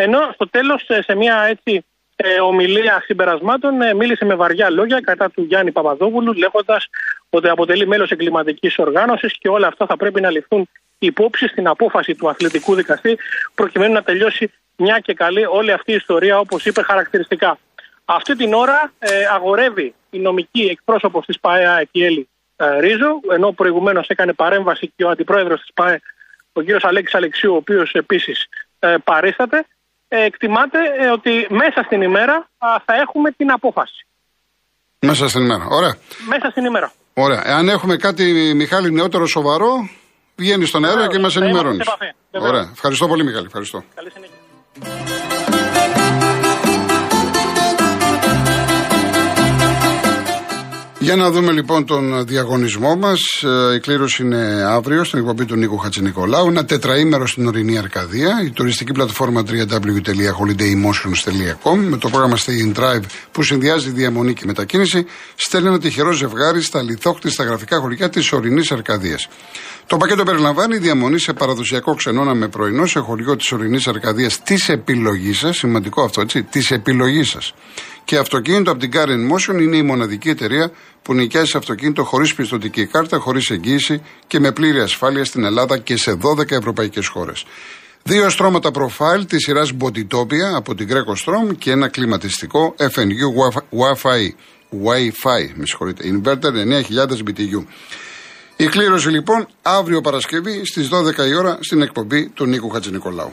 ενώ 0.00 0.30
στο 0.34 0.48
τέλος 0.48 0.88
ε, 0.88 1.02
σε 1.02 1.14
μια 1.14 1.42
έτσι 1.42 1.84
ε, 2.16 2.40
ομιλία 2.40 3.02
συμπερασμάτων 3.04 3.82
ε, 3.82 3.94
μίλησε 3.94 4.24
με 4.24 4.34
βαριά 4.34 4.70
λόγια 4.70 5.00
κατά 5.00 5.30
του 5.30 5.42
Γιάννη 5.42 5.72
Παπαδόπουλου 5.72 6.32
λέγοντας 6.32 6.88
ότι 7.30 7.48
αποτελεί 7.48 7.86
μέλος 7.86 8.10
εγκληματικής 8.10 8.78
οργάνωσης 8.78 9.38
και 9.38 9.48
όλα 9.48 9.66
αυτά 9.66 9.86
θα 9.86 9.96
πρέπει 9.96 10.20
να 10.20 10.30
ληφθούν 10.30 10.68
υπόψη 10.98 11.48
στην 11.48 11.66
απόφαση 11.66 12.14
του 12.14 12.28
αθλητικού 12.28 12.74
δικαστή 12.74 13.18
προκειμένου 13.54 13.92
να 13.92 14.02
τελειώσει 14.02 14.52
μια 14.76 14.98
και 14.98 15.14
καλή 15.14 15.46
όλη 15.46 15.72
αυτή 15.72 15.92
η 15.92 15.94
ιστορία 15.94 16.38
όπως 16.38 16.64
είπε 16.66 16.82
χαρακτηριστικά. 16.82 17.58
Αυτή 18.04 18.36
την 18.36 18.54
ώρα 18.54 18.92
ε, 18.98 19.24
αγορεύει 19.32 19.94
η 20.10 20.18
νομική 20.18 20.62
εκπρόσωπος 20.62 21.26
της 21.26 21.40
ΠαΕΑ 21.40 21.78
Εκιέλη 21.80 22.28
ε, 22.56 22.80
Ρίζο 22.80 23.20
ενώ 23.30 23.52
προηγουμένως 23.52 24.08
έκανε 24.08 24.32
παρέμβαση 24.32 24.92
και 24.96 25.04
ο 25.04 25.08
αντιπρόεδρος 25.08 25.60
της 25.60 25.70
ΠαΕ 25.74 26.00
ο 26.52 26.60
κύριος 26.60 26.84
Αλέξης 26.84 27.14
Αλεξίου 27.14 27.52
ο 27.52 27.56
οποίος 27.56 27.92
επίσης 27.92 28.46
ε, 28.78 28.94
παρίσταται 29.04 29.58
ε, 29.58 29.62
εκτιμάται 30.08 30.78
ε, 30.98 31.10
ότι 31.10 31.46
μέσα 31.50 31.82
στην 31.84 32.02
ημέρα 32.02 32.34
α, 32.58 32.68
θα 32.84 32.94
έχουμε 32.94 33.30
την 33.30 33.50
απόφαση. 33.50 34.06
Μέσα 35.00 35.28
στην 35.28 35.42
ημέρα. 35.42 35.64
Ωραία. 35.70 35.96
Μέσα 36.28 36.50
στην 36.50 36.64
ημέρα. 36.64 36.92
Ωραία. 37.14 37.42
Εάν 37.46 37.68
έχουμε 37.68 37.96
κάτι, 37.96 38.52
Μιχάλη, 38.54 38.92
νεότερο 38.92 39.26
σοβαρό, 39.26 39.88
βγαίνει 40.36 40.64
στον 40.66 40.84
αέρα 40.84 40.96
Βεβαίως, 40.96 41.14
και 41.16 41.20
μας 41.22 41.32
θα 41.32 41.40
είμαστε 41.40 41.60
ενημερώνεις. 41.60 41.86
σε 41.86 41.92
επαφή. 41.96 42.14
Βεβαίως. 42.30 42.50
Ωραία. 42.52 42.70
Ευχαριστώ 42.72 43.06
πολύ, 43.08 43.24
Μιχάλη. 43.24 43.46
Ευχαριστώ. 43.46 43.84
Καλή 43.94 44.10
συνέχεια. 44.10 45.07
Για 51.08 51.16
να 51.16 51.30
δούμε 51.30 51.52
λοιπόν 51.52 51.86
τον 51.86 52.26
διαγωνισμό 52.26 52.96
μας. 52.96 53.20
Η 53.76 53.80
κλήρωση 53.80 54.22
είναι 54.22 54.64
αύριο 54.68 55.04
στην 55.04 55.18
εκπομπή 55.18 55.44
του 55.44 55.56
Νίκου 55.56 55.78
Χατζηνικολάου. 55.78 56.48
Ένα 56.48 56.64
τετραήμερο 56.64 57.26
στην 57.26 57.46
ορεινή 57.46 57.78
Αρκαδία. 57.78 58.42
Η 58.44 58.50
τουριστική 58.50 58.92
πλατφόρμα 58.92 59.42
www.holidayemotions.com 59.46 61.76
με 61.76 61.96
το 61.96 62.08
πρόγραμμα 62.08 62.36
Stay 62.36 62.66
in 62.66 62.74
Drive 62.80 63.02
που 63.32 63.42
συνδυάζει 63.42 63.90
διαμονή 63.90 64.34
και 64.34 64.42
μετακίνηση 64.46 65.06
στέλνει 65.34 65.68
ένα 65.68 65.78
τυχερό 65.78 66.12
ζευγάρι 66.12 66.62
στα 66.62 66.82
λιθόχτιστα 66.82 67.44
γραφικά 67.44 67.78
χωριά 67.78 68.08
της 68.08 68.32
ορεινής 68.32 68.72
Αρκαδίας. 68.72 69.28
Το 69.86 69.96
πακέτο 69.96 70.22
περιλαμβάνει 70.22 70.78
διαμονή 70.78 71.18
σε 71.18 71.32
παραδοσιακό 71.32 71.94
ξενώνα 71.94 72.34
με 72.34 72.48
πρωινό 72.48 72.86
σε 72.86 72.98
χωριό 72.98 73.36
της 73.36 73.52
ορεινής 73.52 73.86
Αρκαδίας 73.86 74.42
της 74.42 74.68
επιλογής 74.68 75.38
σας. 75.38 75.56
Σημαντικό 75.56 76.02
αυτό, 76.02 76.20
έτσι. 76.20 76.42
Της 76.42 76.70
επιλογής 76.70 77.30
σας. 77.30 77.54
Και 78.08 78.16
αυτοκίνητο 78.16 78.70
από 78.70 78.80
την 78.80 78.90
Car 78.94 79.08
Motion 79.08 79.62
είναι 79.62 79.76
η 79.76 79.82
μοναδική 79.82 80.28
εταιρεία 80.28 80.70
που 81.02 81.14
νοικιάζει 81.14 81.56
αυτοκίνητο 81.56 82.04
χωρίς 82.04 82.34
πιστοτική 82.34 82.86
κάρτα, 82.86 83.18
χωρίς 83.18 83.50
εγγύηση 83.50 84.02
και 84.26 84.40
με 84.40 84.52
πλήρη 84.52 84.80
ασφάλεια 84.80 85.24
στην 85.24 85.44
Ελλάδα 85.44 85.78
και 85.78 85.96
σε 85.96 86.18
12 86.38 86.50
ευρωπαϊκές 86.50 87.06
χώρες. 87.06 87.44
Δύο 88.02 88.28
στρώματα 88.28 88.70
προφάιλ 88.70 89.26
της 89.26 89.42
σειράς 89.42 89.72
Botitopia 89.80 90.54
από 90.56 90.74
την 90.74 90.88
Greco 90.90 91.24
Strom 91.24 91.56
και 91.58 91.70
ένα 91.70 91.88
κλιματιστικό 91.88 92.74
FNU 92.78 93.28
Wi-Fi. 93.78 94.28
Wi-Fi, 94.84 95.52
με 95.54 95.66
συγχωρείτε. 95.66 96.04
Inverter 96.04 96.52
9000 96.52 97.22
BTU. 97.26 97.64
Η 98.56 98.66
κλήρωση 98.66 99.08
λοιπόν 99.08 99.48
αύριο 99.62 100.00
Παρασκευή 100.00 100.66
στις 100.66 100.88
12 100.92 101.28
η 101.28 101.34
ώρα 101.34 101.58
στην 101.60 101.82
εκπομπή 101.82 102.28
του 102.28 102.46
Νίκου 102.46 102.68
Χατζηνικολάου. 102.68 103.32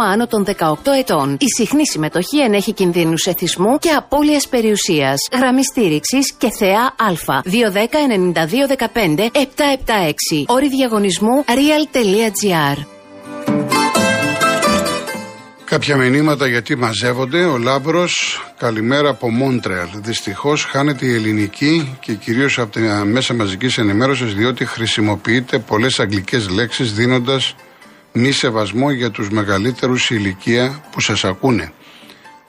άνω 0.00 0.26
των 0.26 0.46
18 0.58 0.74
ετών. 0.98 1.36
Η 1.40 1.46
συχνή 1.56 1.86
συμμετοχή 1.86 2.40
ενέχει 2.40 2.72
κινδύνους 2.72 3.26
εθισμού 3.26 3.78
και 3.78 3.90
απώλειας 3.90 4.48
περιουσίας. 4.48 5.16
Γραμμή 5.32 5.64
στήριξης 5.64 6.32
και 6.32 6.50
θεά 6.58 6.82
Α. 6.82 7.42
210-9215-776. 7.44 10.44
Όρη 10.46 10.68
διαγωνισμού 10.68 11.44
real.gr. 11.46 12.84
Κάποια 15.70 15.96
μηνύματα 15.96 16.46
γιατί 16.46 16.76
μαζεύονται. 16.76 17.44
Ο 17.44 17.58
Λάμπρο, 17.58 18.06
καλημέρα 18.58 19.08
από 19.08 19.30
Μόντρεαλ. 19.30 19.88
Δυστυχώς 19.94 20.64
χάνεται 20.64 21.06
η 21.06 21.14
ελληνική 21.14 21.96
και 22.00 22.14
κυρίως 22.14 22.58
από 22.58 22.72
τα 22.72 23.04
μέσα 23.04 23.34
μαζικής 23.34 23.78
ενημέρωσης 23.78 24.34
διότι 24.34 24.64
χρησιμοποιείτε 24.64 25.58
πολλές 25.58 26.00
αγγλικές 26.00 26.48
λέξεις 26.48 26.92
δίνοντας 26.92 27.54
μη 28.12 28.30
σεβασμό 28.32 28.90
για 28.90 29.10
τους 29.10 29.30
μεγαλύτερους 29.30 30.04
σε 30.04 30.14
ηλικία 30.14 30.84
που 30.92 31.00
σας 31.00 31.24
ακούνε. 31.24 31.72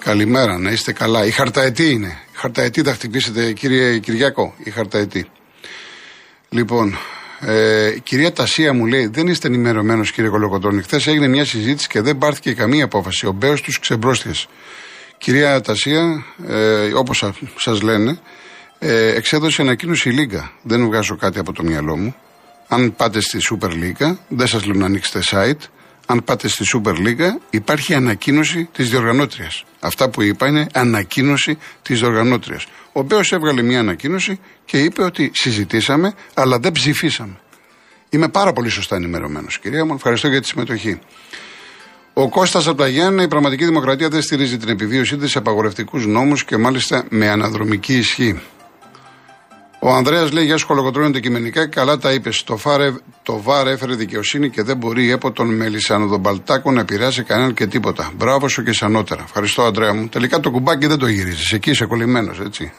Καλημέρα, 0.04 0.58
να 0.58 0.72
είστε 0.72 0.94
καλά. 0.94 1.26
Οι 1.26 1.32
χαρταετοί 1.32 1.92
είναι. 1.92 2.18
Οι 2.34 2.38
χαρταετοί 2.38 2.82
θα 2.82 2.94
χτυπήσετε, 2.94 3.54
κύριε 3.54 4.00
Κυριακό. 4.00 4.54
Οι 4.58 4.70
χαρταετοί. 4.70 5.30
Λοιπόν, 6.50 6.98
ε, 7.40 7.88
η 7.96 8.00
κυρία 8.00 8.34
Τασία 8.34 8.74
μου 8.74 8.86
λέει: 8.86 9.08
Δεν 9.08 9.28
είστε 9.28 9.48
ενημερωμένος, 9.48 10.12
κύριε 10.12 10.30
Κολοκοτρόνη. 10.30 10.82
Χθες 10.82 11.08
έγινε 11.08 11.28
μια 11.28 11.46
συζήτηση 11.46 11.88
και 11.88 12.02
δεν 12.02 12.18
πάρθηκε 12.18 12.54
καμία 12.54 12.84
απόφαση. 12.84 13.26
Ο 13.26 13.32
Μπέος 13.32 13.62
τους 13.62 13.80
ξεμπρόστιασε. 13.80 14.32
Κυρία 15.18 15.62
Τασία, 15.62 16.26
ε, 16.48 16.94
όπως 16.94 17.26
σας 17.56 17.82
λένε, 17.82 18.20
ε, 18.80 19.16
εξέδωσε 19.16 19.62
ανακοίνωση 19.62 20.10
η 20.10 20.12
Λίγκα. 20.12 20.52
Δεν 20.62 20.86
βγάζω 20.86 21.16
κάτι 21.16 21.40
από 21.40 21.54
το 21.54 21.64
μυαλό 21.64 21.98
μου. 21.98 22.16
Αν 22.74 22.96
πάτε 22.96 23.20
στη 23.22 23.38
Super 23.50 23.70
League, 23.70 24.16
δεν 24.28 24.48
σας 24.48 24.66
λέω 24.66 24.76
να 24.76 24.86
ανοίξετε 24.86 25.22
site. 25.32 25.68
Αν 26.06 26.24
πάτε 26.24 26.48
στη 26.48 26.66
Super 26.74 26.94
League, 26.94 27.38
υπάρχει 27.50 27.94
ανακοίνωση 27.94 28.70
της 28.72 28.90
διοργανώτριας. 28.90 29.64
Αυτά 29.80 30.10
που 30.10 30.22
είπα 30.22 30.48
είναι 30.48 30.68
ανακοίνωση 30.74 31.58
της 31.82 32.00
διοργανώτριας. 32.00 32.68
Ο 32.92 33.02
Μπέο 33.02 33.20
έβγαλε 33.30 33.62
μια 33.62 33.80
ανακοίνωση 33.80 34.40
και 34.66 34.84
είπε 34.84 35.04
ότι 35.04 35.32
συζητήσαμε, 35.34 36.14
αλλά 36.34 36.60
δεν 36.60 36.72
ψηφίσαμε. 36.72 37.40
Είμαι 38.10 38.30
πάρα 38.30 38.54
πολύ 38.54 38.70
σωστά 38.70 38.96
ενημερωμένος, 38.96 39.60
κυρία 39.60 39.86
μου. 39.86 39.94
Ευχαριστώ 39.94 40.28
για 40.28 40.42
τη 40.42 40.48
συμμετοχή. 40.48 41.00
Ο 42.14 42.30
Κώστας 42.30 42.68
από 42.68 42.78
τα 42.78 42.88
Γιάννα, 42.88 43.24
η 43.24 43.28
πραγματική 43.28 43.66
δημοκρατία 43.66 44.10
δεν 44.10 44.22
στηρίζει 44.22 44.58
την 44.58 44.70
επιβίωσή 44.70 45.18
της 45.18 45.32
σε 45.32 45.38
απαγορευτικούς 45.38 46.06
νόμους 46.06 46.46
και 46.46 46.58
μάλιστα 46.58 47.06
με 47.10 47.30
αναδρομική 47.30 47.98
ισχύ. 47.98 48.42
Ο 49.84 49.94
Ανδρέας 49.94 50.32
λέει: 50.32 50.46
Γεια 50.46 50.58
σου, 50.58 50.68
κολοκοτρώνει 50.68 51.08
αντικειμενικά. 51.08 51.68
Καλά 51.68 51.98
τα 51.98 52.14
είπες. 52.14 52.44
Το, 52.44 52.58
φάρε, 52.58 52.94
το 53.24 53.42
ΒΑΡ 53.42 53.68
έφερε 53.68 53.96
δικαιοσύνη 53.96 54.50
και 54.50 54.64
δεν 54.64 54.78
μπορεί 54.78 55.06
η 55.06 55.12
ΕΠΟ 55.12 55.32
των 55.32 55.56
Μελισανοδομπαλτάκων 55.56 56.74
να 56.74 56.80
επηρεάσει 56.80 57.24
κανέναν 57.24 57.54
και 57.54 57.68
τίποτα. 57.68 58.12
Μπράβο 58.16 58.48
σου 58.48 58.64
και 58.64 58.74
σανότερα. 58.74 59.24
Ευχαριστώ, 59.24 59.64
Ανδρέα 59.64 59.94
μου. 59.94 60.08
Τελικά 60.08 60.40
το 60.40 60.52
κουμπάκι 60.52 60.88
δεν 60.88 60.98
το 60.98 61.08
γυρίζει. 61.08 61.56
Εκεί 61.56 61.70
είσαι 61.70 61.86
κολλημένος, 61.86 62.40
έτσι. 62.40 62.72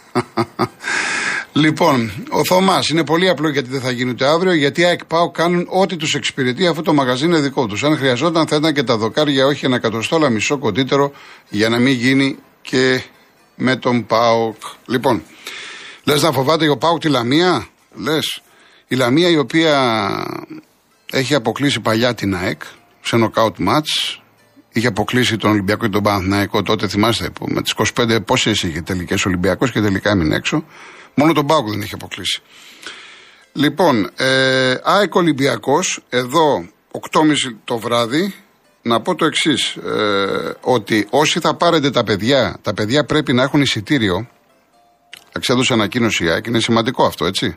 λοιπόν, 1.62 2.12
ο 2.30 2.44
Θωμάς 2.44 2.88
είναι 2.88 3.04
πολύ 3.04 3.28
απλό 3.28 3.48
γιατί 3.48 3.68
δεν 3.68 3.80
θα 3.80 3.90
γίνει 3.90 4.10
ούτε 4.10 4.26
αύριο. 4.26 4.54
Γιατί 4.54 4.84
ΑΕΚ 4.84 5.04
ΠΑΟ 5.04 5.30
κάνουν 5.30 5.66
ό,τι 5.70 5.96
τους 5.96 6.14
εξυπηρετεί 6.14 6.66
αφού 6.66 6.82
το 6.82 6.94
μαγαζί 6.94 7.24
είναι 7.24 7.38
δικό 7.38 7.66
τους. 7.66 7.84
Αν 7.84 7.96
χρειαζόταν 7.96 8.46
θα 8.46 8.56
ήταν 8.56 8.72
και 8.72 8.82
τα 8.82 8.96
δοκάρια, 8.96 9.46
όχι 9.46 9.64
ένα 9.64 9.76
εκατοστό, 9.76 10.16
αλλά 10.16 10.30
μισό 10.30 10.58
κοντύτερο 10.58 11.12
για 11.48 11.68
να 11.68 11.78
μην 11.78 11.92
γίνει 11.92 12.38
και 12.62 13.02
με 13.54 13.76
τον 13.76 14.06
ΠΑΟΚ. 14.06 14.56
Λοιπόν, 14.86 15.22
Λες 16.04 16.22
να 16.22 16.32
φοβάται 16.32 16.68
ο 16.68 16.76
Πάουκ 16.76 17.00
τη 17.00 17.08
Λαμία. 17.08 17.66
Λες. 17.94 18.42
Η 18.88 18.94
Λαμία 18.94 19.28
η 19.28 19.36
οποία 19.36 19.76
έχει 21.12 21.34
αποκλείσει 21.34 21.80
παλιά 21.80 22.14
την 22.14 22.36
ΑΕΚ 22.36 22.62
σε 23.00 23.16
νοκάουτ 23.16 23.58
μάτς. 23.58 24.22
Είχε 24.72 24.86
αποκλείσει 24.86 25.36
τον 25.36 25.50
Ολυμπιακό 25.50 25.84
και 25.84 25.90
τον 25.90 26.02
Παναθηναϊκό 26.02 26.62
τότε, 26.62 26.88
θυμάστε, 26.88 27.30
που 27.30 27.46
με 27.48 27.62
τις 27.62 27.74
25 27.94 28.18
πόσες 28.24 28.62
είχε 28.62 28.80
τελικές 28.80 29.26
Ολυμπιακός 29.26 29.72
και 29.72 29.80
τελικά 29.80 30.10
έμεινε 30.10 30.34
έξω. 30.34 30.64
Μόνο 31.14 31.32
τον 31.32 31.46
Πάουκ 31.46 31.68
δεν 31.68 31.80
είχε 31.80 31.94
αποκλείσει. 31.94 32.42
Λοιπόν, 33.52 34.10
ε, 34.16 34.74
ΑΕΚ 34.82 35.14
Ολυμπιακός, 35.14 36.00
εδώ 36.08 36.68
8.30 36.90 37.58
το 37.64 37.78
βράδυ, 37.78 38.34
να 38.82 39.00
πω 39.00 39.14
το 39.14 39.24
εξής. 39.24 39.74
Ε, 39.74 40.56
ότι 40.60 41.06
όσοι 41.10 41.40
θα 41.40 41.54
πάρετε 41.54 41.90
τα 41.90 42.04
παιδιά, 42.04 42.58
τα 42.62 42.74
παιδιά 42.74 43.04
πρέπει 43.04 43.32
να 43.32 43.42
έχουν 43.42 43.60
εισιτήριο 43.60 44.28
Εξέδωσε 45.32 45.72
ανακοίνωση 45.72 46.24
η 46.24 46.28
ΑΕΚ, 46.28 46.46
είναι 46.46 46.60
σημαντικό 46.60 47.04
αυτό, 47.04 47.24
έτσι. 47.26 47.56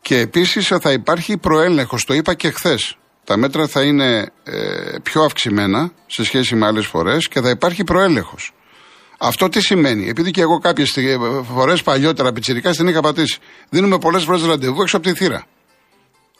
Και 0.00 0.18
επίσης 0.18 0.66
θα 0.80 0.92
υπάρχει 0.92 1.36
προέλεγχος, 1.36 2.04
το 2.04 2.14
είπα 2.14 2.34
και 2.34 2.50
χθες. 2.50 2.96
Τα 3.24 3.36
μέτρα 3.36 3.66
θα 3.66 3.82
είναι 3.82 4.30
ε, 4.44 4.98
πιο 5.02 5.22
αυξημένα 5.22 5.92
σε 6.06 6.24
σχέση 6.24 6.54
με 6.54 6.66
άλλες 6.66 6.86
φορές 6.86 7.28
και 7.28 7.40
θα 7.40 7.50
υπάρχει 7.50 7.84
προέλεγχος. 7.84 8.52
Αυτό 9.18 9.48
τι 9.48 9.60
σημαίνει, 9.60 10.08
επειδή 10.08 10.30
και 10.30 10.40
εγώ 10.40 10.58
κάποιες 10.58 10.98
φορές 11.54 11.82
παλιότερα 11.82 12.32
πιτσυρικά 12.32 12.70
την 12.70 12.88
είχα 12.88 13.00
πατήσει. 13.00 13.38
Δίνουμε 13.68 13.98
πολλές 13.98 14.24
φορές 14.24 14.44
ραντεβού 14.44 14.82
έξω 14.82 14.96
από 14.96 15.06
τη 15.06 15.14
θύρα. 15.14 15.46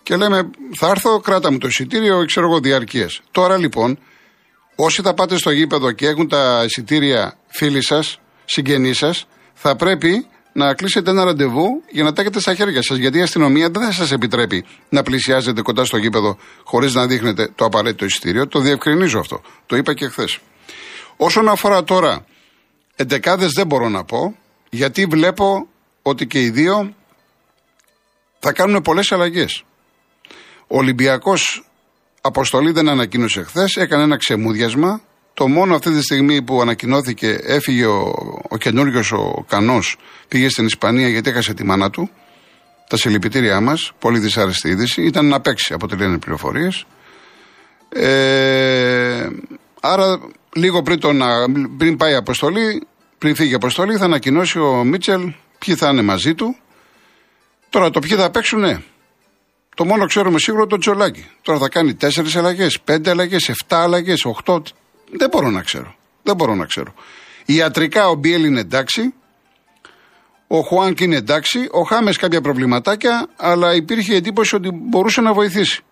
Και 0.02 0.16
λέμε, 0.16 0.50
θα 0.76 0.88
έρθω, 0.88 1.20
κράτα 1.20 1.52
μου 1.52 1.58
το 1.58 1.66
εισιτήριο, 1.66 2.24
ξέρω 2.24 2.46
εγώ, 2.46 2.60
διαρκείας. 2.60 3.20
Τώρα 3.30 3.58
λοιπόν, 3.58 3.98
όσοι 4.76 5.02
θα 5.02 5.14
πάτε 5.14 5.36
στο 5.36 5.50
γήπεδο 5.50 5.92
και 5.92 6.06
έχουν 6.06 6.28
τα 6.28 6.62
εισιτήρια 6.66 7.36
φίλοι 7.46 7.82
σας, 7.82 8.18
συγγενείς 8.44 8.98
σας, 8.98 9.26
θα 9.54 9.76
πρέπει 9.76 10.26
να 10.56 10.74
κλείσετε 10.74 11.10
ένα 11.10 11.24
ραντεβού 11.24 11.82
για 11.90 12.02
να 12.04 12.12
τα 12.12 12.20
έχετε 12.20 12.40
στα 12.40 12.54
χέρια 12.54 12.82
σας. 12.82 12.96
Γιατί 12.96 13.18
η 13.18 13.22
αστυνομία 13.22 13.70
δεν 13.70 13.82
θα 13.82 13.92
σας 13.92 14.12
επιτρέπει 14.12 14.64
να 14.88 15.02
πλησιάζετε 15.02 15.62
κοντά 15.62 15.84
στο 15.84 15.96
γήπεδο 15.96 16.38
χωρίς 16.64 16.94
να 16.94 17.06
δείχνετε 17.06 17.50
το 17.54 17.64
απαραίτητο 17.64 18.04
εισιτήριο. 18.04 18.46
Το 18.46 18.60
διευκρινίζω 18.60 19.18
αυτό. 19.18 19.40
Το 19.66 19.76
είπα 19.76 19.94
και 19.94 20.08
χθες. 20.08 20.38
Όσον 21.16 21.48
αφορά 21.48 21.84
τώρα 21.84 22.24
εντεκάδες, 22.96 23.52
δεν 23.52 23.66
μπορώ 23.66 23.88
να 23.88 24.04
πω, 24.04 24.36
γιατί 24.70 25.06
βλέπω 25.06 25.68
ότι 26.02 26.26
και 26.26 26.40
οι 26.40 26.50
δύο 26.50 26.94
θα 28.38 28.52
κάνουν 28.52 28.82
πολλές 28.82 29.12
αλλαγές. 29.12 29.64
Ο 30.66 30.76
Ολυμπιακός 30.76 31.64
αποστολή 32.20 32.70
δεν 32.70 32.88
ανακοίνωσε 32.88 33.42
χθες, 33.42 33.76
έκανε 33.76 34.02
ένα 34.02 34.16
ξεμούδιασμα 34.16 35.00
το 35.34 35.48
μόνο 35.48 35.74
αυτή 35.74 35.90
τη 35.90 36.02
στιγμή 36.02 36.42
που 36.42 36.60
ανακοινώθηκε, 36.60 37.38
έφυγε 37.42 37.86
ο, 37.86 38.14
ο 38.48 38.56
καινούριο 38.56 39.02
ο 39.18 39.42
Κανός, 39.42 39.96
πήγε 40.28 40.48
στην 40.48 40.66
Ισπανία 40.66 41.08
γιατί 41.08 41.30
έχασε 41.30 41.54
τη 41.54 41.64
μάνα 41.64 41.90
του. 41.90 42.10
Τα 42.88 42.96
συλληπιτήριά 42.96 43.60
μας, 43.60 43.92
πολύ 43.98 44.18
δυσάρεστη 44.18 44.68
είδηση, 44.68 45.02
ήταν 45.02 45.26
να 45.26 45.40
παίξει 45.40 45.72
από 45.72 45.84
ό,τι 45.84 45.96
λένε 45.96 46.18
πληροφορίες. 46.18 46.86
Ε, 47.88 49.28
άρα, 49.80 50.20
λίγο 50.52 50.82
πριν, 50.82 51.00
τον, 51.00 51.20
πριν 51.76 51.96
πάει 51.96 52.12
η 52.12 52.16
αποστολή, 52.16 52.86
πριν 53.18 53.34
φύγει 53.34 53.50
η 53.50 53.54
αποστολή, 53.54 53.96
θα 53.96 54.04
ανακοινώσει 54.04 54.58
ο 54.58 54.84
Μίτσελ 54.84 55.32
ποιοι 55.58 55.74
θα 55.74 55.88
είναι 55.88 56.02
μαζί 56.02 56.34
του. 56.34 56.56
Τώρα 57.70 57.90
το 57.90 57.98
ποιοι 57.98 58.16
θα 58.16 58.30
παίξουν, 58.30 58.60
ναι. 58.60 58.82
Το 59.76 59.84
μόνο 59.84 60.06
ξέρουμε 60.06 60.38
σίγουρα 60.38 60.66
το 60.66 60.76
Τζολάκι. 60.76 61.26
Τώρα 61.42 61.58
θα 61.58 61.68
κάνει 61.68 61.94
τέσσερις 61.94 62.36
αλλαγές, 62.36 62.80
πέντε 62.80 63.10
αλλαγές, 63.10 63.48
εφτά 63.48 63.82
αλλαγές, 63.82 64.24
οχτώ. 64.24 64.62
Δεν 65.10 65.28
μπορώ 65.28 65.50
να 65.50 65.62
ξέρω. 65.62 65.94
Δεν 66.22 66.36
μπορώ 66.36 66.54
να 66.54 66.66
ξέρω. 66.66 66.94
Ιατρικά 67.44 68.08
ο 68.08 68.14
Μπιέλ 68.14 68.44
είναι 68.44 68.60
εντάξει. 68.60 69.14
Ο 70.46 70.60
Χουάνκ 70.60 71.00
είναι 71.00 71.16
εντάξει. 71.16 71.68
Ο 71.70 71.82
Χάμες 71.82 72.16
κάποια 72.16 72.40
προβληματάκια, 72.40 73.26
αλλά 73.36 73.74
υπήρχε 73.74 74.14
εντύπωση 74.14 74.54
ότι 74.54 74.70
μπορούσε 74.70 75.20
να 75.20 75.32
βοηθήσει. 75.32 75.82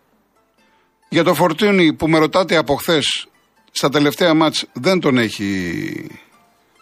Για 1.09 1.25
το 1.25 1.35
Φορτίνι 1.35 1.93
που 1.93 2.09
με 2.09 2.19
ρωτάτε 2.19 2.57
από 2.57 2.75
χθες 2.75 3.27
στα 3.71 3.89
τελευταία 3.89 4.35
μάτς 4.35 4.67
δεν 4.73 5.01
τον 5.01 5.19
έχει. 5.19 5.47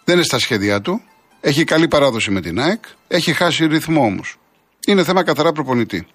Δεν 0.05 0.15
είναι 0.15 0.25
στα 0.25 0.39
σχέδιά 0.39 0.81
του. 0.81 1.03
Έχει 1.41 1.65
καλή 1.65 1.89
παράδοση 1.89 2.31
με 2.31 2.41
την 2.41 2.61
ΑΕΚ. 2.61 2.85
Έχει 3.09 3.33
χάσει 3.33 3.67
ρυθμό 3.67 4.05
όμως. 4.05 4.37
Είναι 4.87 5.05
θέμα 5.05 5.23
καθαρά 5.23 5.53
προπονητή. 5.53 6.07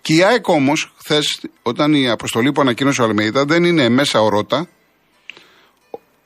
Και 0.00 0.14
η 0.14 0.22
ΑΕΚ 0.22 0.48
όμως, 0.48 0.92
χθες, 0.98 1.40
όταν 1.62 1.94
η 1.94 2.08
αποστολή 2.08 2.52
που 2.52 2.60
ανακοίνωσε 2.60 3.02
ο 3.02 3.04
Αλμέιδα 3.04 3.44
δεν 3.44 3.64
είναι 3.64 3.88
μέσα 3.88 4.20
ο 4.20 4.28
Ρότα, 4.28 4.68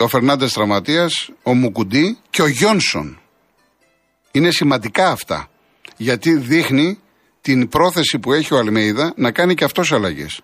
ο 0.03 0.09
Φερνάντες 0.09 0.53
Τραυματία, 0.53 1.09
ο 1.43 1.55
Μουκουντή 1.55 2.19
και 2.31 2.43
ο 2.43 2.47
Γιόνσον. 2.47 3.21
Είναι 4.31 4.51
σημαντικά 4.51 5.11
αυτά. 5.11 5.49
Γιατί 5.97 6.37
δείχνει 6.37 6.99
την 7.41 7.69
πρόθεση 7.69 8.19
που 8.19 8.33
έχει 8.33 8.55
ο 8.55 8.59
Αλμέιδα 8.59 9.13
να 9.17 9.31
κάνει 9.31 9.55
και 9.55 9.65
αυτός 9.65 9.93
αλλαγές. 9.93 10.41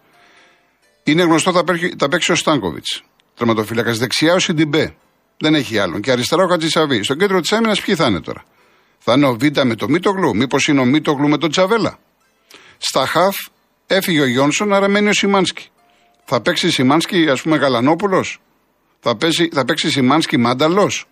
Είναι 1.05 1.23
γνωστό 1.23 1.53
θα, 1.53 1.65
θα 1.99 2.09
παίξει 2.09 2.33
ο 2.33 2.35
Στάνκοβιτς. 2.35 3.03
Τερματοφύλακας 3.35 3.99
δεξιά 3.99 4.35
ο 4.35 4.39
Σιντιμπέ. 4.39 4.97
Δεν 5.39 5.55
έχει 5.55 5.79
άλλον. 5.79 6.01
Και 6.01 6.11
αριστερά 6.11 6.45
ο 6.45 6.49
Χατζησαβή. 6.49 7.03
Στο 7.03 7.15
κέντρο 7.15 7.41
της 7.41 7.53
άμυνας 7.53 7.81
ποιοι 7.81 7.95
θα 7.95 8.07
είναι 8.07 8.21
τώρα; 8.21 8.45
Θα 8.99 9.13
είναι 9.13 9.27
ο 9.27 9.35
Β 9.35 9.43
με 9.65 9.75
το 9.75 9.89
Μίτογλου. 9.89 10.37
Μήπως 10.37 10.67
είναι 10.67 10.81
ο 10.81 10.85
Μίτογλου 10.85 11.29
με 11.29 11.39
τον 11.39 11.51
Τσαβέλα; 11.51 11.99
Στα 12.79 13.07
χαφ 13.07 13.37
έφυγε 13.87 14.21
ο 14.21 14.27
Γιόνσον, 14.27 14.73
άρα 14.73 14.89
μένει 14.89 15.09
ο 15.09 15.13
Σιμάνσκι. 15.13 15.69
Θα 16.25 16.41
παίξει 16.41 16.71
Σιμάνσκι, 16.71 17.29
ας 17.31 17.43
πούμε, 17.43 17.57
Γαλανόπουλος; 17.57 18.41
Θα, 19.01 19.17
παίξει, 19.17 19.49
θα 19.53 19.65
παίξει 19.65 19.91
Σιμάνσκι 19.91 20.37
Μάνταλος. 20.37 21.07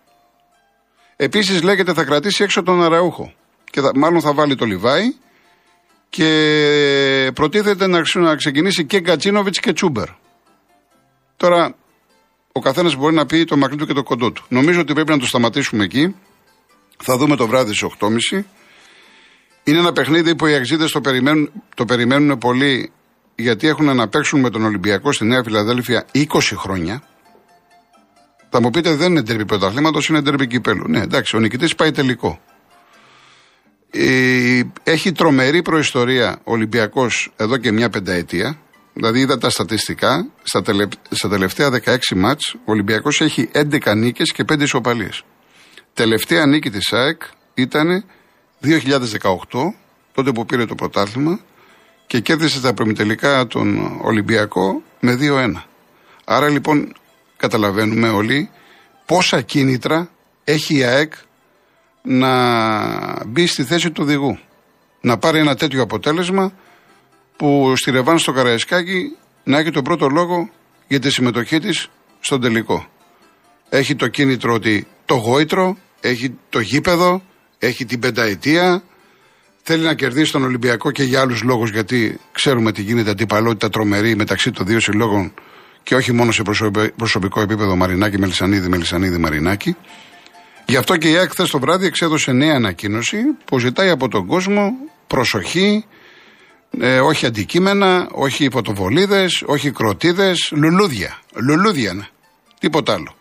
Επίσης 1.15 1.61
λέγεται 1.61 1.93
θα 1.93 2.03
κρατήσει 2.03 2.43
έξω 2.43 2.63
τον 2.63 2.83
Αραούχο. 2.83 3.33
Και 3.63 3.81
θα, 3.81 3.91
μάλλον 3.95 4.21
θα 4.21 4.33
βάλει 4.33 4.55
το 4.55 4.65
Λιβάη. 4.65 5.15
Και 6.09 7.31
προτίθεται 7.33 7.87
να, 7.87 8.01
να 8.13 8.35
ξεκινήσει 8.35 8.85
και 8.85 8.99
Γκατσίνοβιτ 8.99 9.55
και 9.59 9.73
Τσούμπερ. 9.73 10.07
Τώρα, 11.37 11.75
ο 12.51 12.59
καθένας 12.59 12.95
μπορεί 12.95 13.15
να 13.15 13.25
πει 13.25 13.43
το 13.43 13.57
μακρύ 13.57 13.77
του 13.77 13.85
και 13.85 13.93
το 13.93 14.03
κοντό 14.03 14.31
του. 14.31 14.43
Νομίζω 14.49 14.79
ότι 14.79 14.93
πρέπει 14.93 15.11
να 15.11 15.19
το 15.19 15.25
σταματήσουμε 15.25 15.83
εκεί. 15.83 16.15
Θα 17.03 17.17
δούμε 17.17 17.35
το 17.35 17.47
βράδυ 17.47 17.73
στις 17.73 17.89
8.30. 17.99 18.43
Είναι 19.63 19.77
ένα 19.77 19.91
παιχνίδι 19.91 20.35
που 20.35 20.45
οι 20.45 20.53
αξίδε 20.53 20.85
το 20.85 21.01
περιμένουν, 21.01 21.51
το 21.75 21.85
περιμένουν 21.85 22.37
πολύ 22.37 22.91
γιατί 23.35 23.67
έχουν 23.67 23.95
να 23.95 24.07
παίξουν 24.07 24.39
με 24.39 24.49
τον 24.49 24.63
Ολυμπιακό 24.63 25.11
στη 25.11 25.25
Νέα 25.25 25.43
Φιλαδέλφια 25.43 26.05
20 26.13 26.25
χρόνια. 26.55 27.03
Θα 28.49 28.61
μου 28.61 28.69
πείτε 28.69 28.95
δεν 28.95 29.11
είναι 29.11 29.23
τερμπι 29.23 29.45
πρωταθλήματος, 29.45 30.09
είναι 30.09 30.21
τερμπι 30.21 30.47
κυπέλου. 30.47 30.87
Ναι, 30.87 31.01
εντάξει, 31.01 31.35
ο 31.35 31.39
νικητής 31.39 31.75
πάει 31.75 31.91
τελικό. 31.91 32.39
Ε, 33.91 34.61
έχει 34.83 35.11
τρομερή 35.11 35.61
προϊστορία 35.61 36.39
ο 36.43 36.51
Ολυμπιακός 36.51 37.31
εδώ 37.35 37.57
και 37.57 37.71
μια 37.71 37.89
πενταετία. 37.89 38.57
Δηλαδή 38.93 39.19
είδα 39.19 39.37
τα 39.37 39.49
στατιστικά, 39.49 40.27
στα, 40.43 40.61
τελε, 40.61 40.87
στα 41.09 41.29
τελευταία 41.29 41.69
16 41.85 41.97
μάτς 42.15 42.53
ο 42.53 42.71
Ολυμπιακός 42.71 43.21
έχει 43.21 43.49
11 43.53 43.95
νίκες 43.95 44.31
και 44.31 44.43
5 44.53 44.61
ισοπαλίες. 44.61 45.23
Τελευταία 45.93 46.45
νίκη 46.45 46.69
της 46.69 46.93
ΑΕΚ 46.93 47.21
ήταν 47.53 48.03
2018, 48.61 49.73
τότε 50.13 50.31
που 50.31 50.45
πήρε 50.45 50.65
το 50.65 50.75
πρωτάθλημα 50.75 51.39
και 52.07 52.19
κέρδισε 52.19 52.61
τα 52.61 52.73
προμητελικά 52.73 53.47
τον 53.47 53.99
Ολυμπιακό 54.01 54.81
με 54.99 55.17
2-1. 55.21 55.53
Άρα 56.25 56.49
λοιπόν 56.49 56.93
καταλαβαίνουμε 57.37 58.09
όλοι 58.09 58.49
πόσα 59.05 59.41
κίνητρα 59.41 60.09
έχει 60.43 60.77
η 60.77 60.83
ΑΕΚ 60.83 61.13
να 62.01 63.25
μπει 63.25 63.47
στη 63.47 63.63
θέση 63.63 63.91
του 63.91 64.03
οδηγού. 64.03 64.39
Να 65.01 65.17
πάρει 65.17 65.39
ένα 65.39 65.55
τέτοιο 65.55 65.81
αποτέλεσμα 65.81 66.53
που 67.37 67.73
στη 67.75 67.91
Ρεβάν 67.91 68.19
στο 68.19 68.31
Καραϊσκάκι 68.31 69.15
να 69.43 69.57
έχει 69.57 69.71
τον 69.71 69.83
πρώτο 69.83 70.07
λόγο 70.07 70.49
για 70.87 70.99
τη 70.99 71.11
συμμετοχή 71.11 71.59
της 71.59 71.89
στον 72.19 72.41
τελικό. 72.41 72.87
Έχει 73.69 73.95
το 73.95 74.07
κίνητρο 74.07 74.53
ότι 74.53 74.87
το 75.05 75.15
γόητρο, 75.15 75.77
έχει 75.99 76.37
το 76.49 76.59
γήπεδο, 76.59 77.21
έχει 77.57 77.85
την 77.85 77.99
πενταετία, 77.99 78.83
θέλει 79.61 79.83
να 79.83 79.93
κερδίσει 79.93 80.31
τον 80.31 80.43
Ολυμπιακό 80.43 80.91
και 80.91 81.03
για 81.03 81.21
άλλους 81.21 81.41
λόγους 81.43 81.69
γιατί 81.69 82.19
ξέρουμε 82.31 82.71
τι 82.71 82.81
γίνεται 82.81 83.09
αντιπαλότητα 83.09 83.69
τρομερή 83.69 84.15
μεταξύ 84.15 84.51
των 84.51 84.65
δύο 84.65 84.79
συλλόγων 84.79 85.33
και 85.87 85.95
όχι 85.95 86.11
μόνο 86.11 86.31
σε 86.31 86.41
προσωπικό 86.95 87.41
επίπεδο 87.41 87.75
Μαρινάκη, 87.75 88.17
Μελισανίδη, 88.17 88.67
Μελισανίδη, 88.67 89.17
Μαρινάκη. 89.17 89.75
Γι' 90.65 90.75
αυτό 90.75 90.97
και 90.97 91.09
η 91.09 91.17
ΑΕΚ 91.17 91.35
το 91.35 91.59
βράδυ 91.59 91.85
εξέδωσε 91.85 92.31
νέα 92.31 92.55
ανακοίνωση 92.55 93.17
που 93.45 93.59
ζητάει 93.59 93.89
από 93.89 94.07
τον 94.07 94.25
κόσμο 94.25 94.73
προσοχή, 95.07 95.85
ε, 96.79 96.99
όχι 96.99 97.25
αντικείμενα, 97.25 98.07
όχι 98.11 98.49
φωτοβολίδε, 98.51 99.25
όχι 99.45 99.71
κροτίδες, 99.71 100.51
λουλούδια. 100.55 101.19
Λουλούδια, 101.35 101.93
ναι. 101.93 102.07
Τίποτα 102.59 102.93
άλλο. 102.93 103.15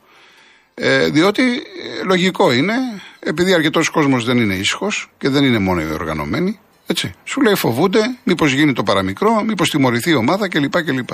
Ε, 0.75 1.09
διότι 1.09 1.43
ε, 1.43 2.05
λογικό 2.05 2.53
είναι, 2.53 2.75
επειδή 3.19 3.55
αρκετός 3.55 3.89
κόσμος 3.89 4.25
δεν 4.25 4.37
είναι 4.37 4.55
ήσυχος 4.55 5.11
και 5.19 5.29
δεν 5.29 5.45
είναι 5.45 5.59
μόνο 5.59 5.81
οι 5.81 5.93
οργανωμένοι, 5.93 6.59
έτσι. 6.87 7.15
Σου 7.25 7.41
λέει 7.41 7.55
φοβούνται, 7.55 8.01
μήπως 8.25 8.53
γίνει 8.53 8.73
το 8.73 8.83
παραμικρό, 8.83 9.43
μήπως 9.43 9.71
τιμωρηθεί 9.71 10.11
η 10.11 10.15
ομάδα 10.15 10.49
κλπ. 10.49 10.83
κλπ. 10.83 11.11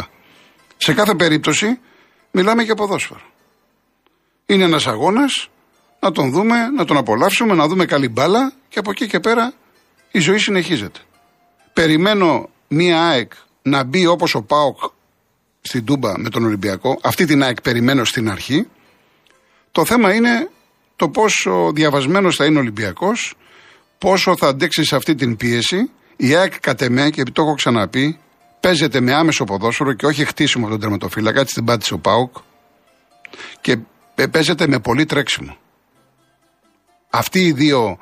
Σε 0.85 0.93
κάθε 0.93 1.15
περίπτωση 1.15 1.79
μιλάμε 2.31 2.63
για 2.63 2.75
ποδόσφαιρο. 2.75 3.21
Είναι 4.47 4.65
ένας 4.65 4.87
αγώνας, 4.87 5.49
να 6.01 6.13
τον 6.13 6.31
δούμε, 6.31 6.69
να 6.69 6.85
τον 6.85 6.97
απολαύσουμε, 6.97 7.55
να 7.55 7.69
δούμε 7.69 7.85
καλή 7.85 8.09
μπάλα 8.09 8.53
και 8.69 8.79
από 8.79 8.91
εκεί 8.91 9.07
και 9.07 9.21
πέρα 9.21 9.53
η 10.11 10.19
ζωή 10.19 10.39
συνεχίζεται. 10.39 11.01
Περιμένω 11.73 12.49
μία 12.69 13.03
ΑΕΚ 13.03 13.33
να 13.63 13.85
μπει 13.85 14.07
όπως 14.07 14.35
ο 14.35 14.43
Πάοκ 14.43 14.79
στην 15.61 15.85
Τούμπα 15.85 16.19
με 16.19 16.29
τον 16.29 16.45
Ολυμπιακό. 16.45 16.99
Αυτή 17.03 17.25
την 17.25 17.43
ΑΕΚ 17.43 17.61
περιμένω 17.61 18.05
στην 18.05 18.31
αρχή. 18.31 18.69
Το 19.73 19.85
θέμα 19.85 20.15
είναι 20.15 20.51
το 20.97 21.09
πόσο 21.09 21.73
διαβασμένος 21.75 22.37
θα 22.37 22.45
είναι 22.45 22.57
ο 22.57 22.61
Ολυμπιακός, 22.61 23.35
πόσο 23.99 24.37
θα 24.37 24.49
αντέξει 24.49 24.85
σε 24.85 24.97
αυτή 24.97 25.15
την 25.15 25.37
πίεση. 25.37 25.91
Η 26.17 26.35
ΑΕΚ 26.35 26.61
κατ' 26.61 26.83
εμέ, 26.83 27.11
και 27.11 27.23
το 27.23 27.43
έχω 27.43 27.55
ξαναπεί, 27.55 28.19
παίζεται 28.63 29.01
με 29.01 29.15
άμεσο 29.15 29.45
ποδόσφαιρο 29.45 29.93
και 29.93 30.07
όχι 30.07 30.25
χτίσιμο 30.25 30.69
τον 30.69 30.81
τερματοφύλακα, 30.81 31.41
έτσι 31.41 31.55
την 31.55 31.65
πάτησε 31.65 31.95
ο 31.95 31.99
Πάοκ. 31.99 32.37
Και 33.61 33.79
παίζεται 34.31 34.67
με 34.67 34.79
πολύ 34.79 35.05
τρέξιμο. 35.05 35.57
Αυτοί 37.11 37.41
οι 37.41 37.53
δύο 37.53 37.99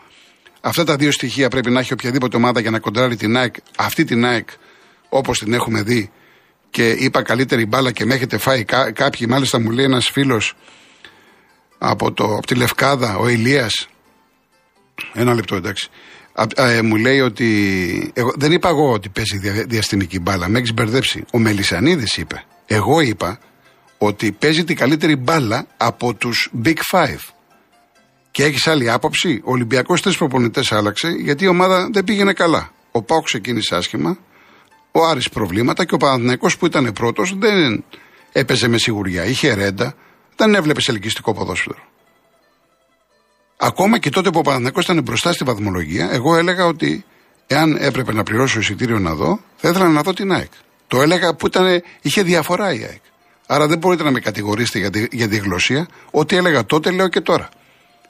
Αυτά 0.61 0.85
τα 0.85 0.97
δύο 0.97 1.13
στοιχεία 1.13 1.49
πρέπει 1.49 1.71
να 1.71 1.81
έχει 1.81 1.93
οποιαδήποτε 1.93 2.37
ομάδα 2.37 2.61
για 2.61 2.71
να 2.71 2.79
κοντράρει 2.79 3.17
την 3.17 3.37
ΑΕΚ. 3.37 3.55
Αυτή 3.77 4.05
την 4.05 4.25
ΑΕΚ, 4.25 4.49
όπως 5.09 5.39
την 5.39 5.53
έχουμε 5.53 5.83
δει, 5.83 6.11
και 6.71 6.91
είπα 6.91 7.23
καλύτερη 7.23 7.67
μπάλα 7.67 7.91
και 7.93 8.05
με 8.05 8.15
έχετε 8.15 8.39
φάει 8.39 8.65
κά, 8.65 8.93
κάποιοι. 8.93 9.27
Μάλιστα 9.31 9.61
μου 9.61 9.71
λέει 9.71 9.85
ένας 9.85 10.11
φίλος 10.13 10.55
από, 11.79 12.13
το, 12.13 12.25
από 12.25 12.47
τη 12.47 12.55
Λευκάδα, 12.55 13.17
ο 13.17 13.29
Ηλίας. 13.29 13.89
Ένα 15.13 15.35
λεπτό 15.35 15.57
εντάξει. 15.57 15.91
Ε, 16.57 16.83
μου 16.83 16.97
λέει 16.97 17.21
ότι. 17.21 18.11
Εγώ, 18.15 18.33
δεν 18.37 18.53
είπα 18.53 18.69
εγώ 18.69 18.93
ότι 18.93 19.09
παίζει 19.09 19.39
δια, 19.39 19.65
διαστημική 19.69 20.21
μπάλα. 20.21 20.49
Με 20.49 20.59
έχεις 20.59 20.75
μπερδέψει. 20.75 21.25
Ο 21.33 21.39
Μελισανίδης 21.39 22.17
είπε. 22.17 22.45
Εγώ 22.67 23.01
είπα 23.01 23.39
ότι 23.99 24.33
παίζει 24.33 24.65
την 24.65 24.77
καλύτερη 24.77 25.17
μπάλα 25.17 25.67
από 25.77 26.15
τους 26.15 26.51
Big 26.65 26.77
Five. 26.93 27.19
Και 28.31 28.45
έχεις 28.45 28.67
άλλη 28.67 28.91
άποψη; 28.91 29.41
Ο 29.45 29.51
Ολυμπιακός 29.51 30.03
τρεις 30.03 30.17
προπονητές 30.17 30.73
άλλαξε 30.73 31.09
γιατί 31.09 31.45
η 31.45 31.49
ομάδα 31.49 31.89
δεν 31.93 32.05
πήγαινε 32.05 32.33
καλά. 32.33 32.73
Ο 32.91 33.03
Πάο 33.03 33.21
ξεκίνησε 33.21 33.77
άσχημα, 33.77 34.19
ο 34.93 35.07
Άρης 35.07 35.29
προβλήματα 35.29 35.85
και 35.85 35.95
ο 35.95 35.97
Παναθηναϊκός 35.97 36.57
που 36.57 36.67
ήταν 36.67 36.93
πρώτος 36.93 37.35
δεν 37.39 37.85
έπαιζε 38.33 38.69
με 38.69 38.79
σιγουριά. 38.79 39.25
Είχε 39.25 39.55
ρέντα, 39.55 39.95
δεν 40.37 40.55
έβλεπες 40.55 40.89
ελκυστικό 40.89 41.35
ποδόσφαιρο. 41.35 41.89
Ακόμα 43.63 43.99
και 43.99 44.11
τότε 44.11 44.31
που 44.31 44.39
ο 44.39 44.43
Παναθηναϊκός 44.43 44.85
ήταν 44.85 45.03
μπροστά 45.03 45.33
στη 45.33 45.45
βαθμολογία, 45.45 46.09
εγώ 46.13 46.37
έλεγα 46.37 46.67
ότι 46.67 47.05
εάν 47.47 47.77
έπρεπε 47.81 48.13
να 48.13 48.23
πληρώσω 48.23 48.59
εισιτήριο 48.59 48.99
να 48.99 49.15
δω, 49.15 49.41
θα 49.57 49.69
ήθελα 49.69 49.89
να 49.89 50.03
δω 50.03 50.13
την 50.13 50.33
ΑΕΚ. 50.33 50.51
Το 50.87 51.03
έλεγα 51.03 51.35
που 51.35 51.47
ήταν, 51.47 51.83
είχε 52.01 52.23
διαφορά 52.23 52.73
η 52.75 52.85
ΑΕΚ. 52.85 53.01
Άρα 53.47 53.67
δεν 53.67 53.79
μπορείτε 53.79 54.03
να 54.03 54.11
με 54.11 54.21
κατηγορήσετε 54.21 54.79
για 54.79 54.91
τη, 54.91 55.07
για 55.11 55.29
τη 55.29 55.37
γλωσσία. 55.37 55.89
Ό,τι 56.11 56.37
έλεγα 56.37 56.65
τότε 56.65 56.91
λέω 56.91 57.09
και 57.09 57.21
τώρα. 57.21 57.49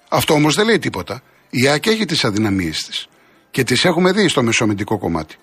Αυτό 0.08 0.34
όμως 0.34 0.54
δεν 0.54 0.66
λέει 0.66 0.78
τίποτα. 0.78 1.22
Η 1.50 1.68
ΑΕΚ 1.68 1.86
έχει 1.86 2.04
τις 2.04 2.24
αδυναμίες 2.24 2.82
της. 2.82 3.08
Και 3.50 3.64
τις 3.64 3.84
έχουμε 3.84 4.12
δει 4.12 4.28
στο 4.28 4.42
μεσομεντικό 4.42 4.98
κομμάτι. 4.98 5.36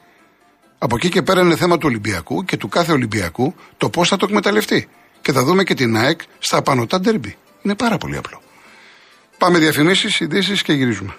Από 0.78 0.96
εκεί 0.96 1.10
και 1.10 1.22
πέρα 1.22 1.41
είναι 1.41 1.56
θέμα 1.56 1.78
του 1.78 1.88
Ολυμπιακού 1.88 2.46
και 2.46 2.58
του 2.58 2.67
κάθε 2.67 2.91
Ολυμπιακού 2.91 3.56
το 3.78 3.89
πώς 3.89 4.08
θα 4.10 4.17
το 4.17 4.26
εκμεταλλευτεί. 4.26 4.88
Και 5.22 5.32
θα 5.32 5.43
δούμε 5.43 5.63
και 5.63 5.74
την 5.74 5.98
ΑΕΚ 5.98 6.22
στα 6.39 6.58
απανοτά 6.58 7.00
ντερμπι. 7.00 7.38
Είναι 7.62 7.76
πάρα 7.76 7.98
πολύ 7.98 8.17
απλό. 8.17 8.41
Πάμε 9.38 9.60
διαφημίσεις, 9.60 10.19
ειδήσει 10.19 10.63
και 10.63 10.73
γυρίζουμε. 10.73 11.15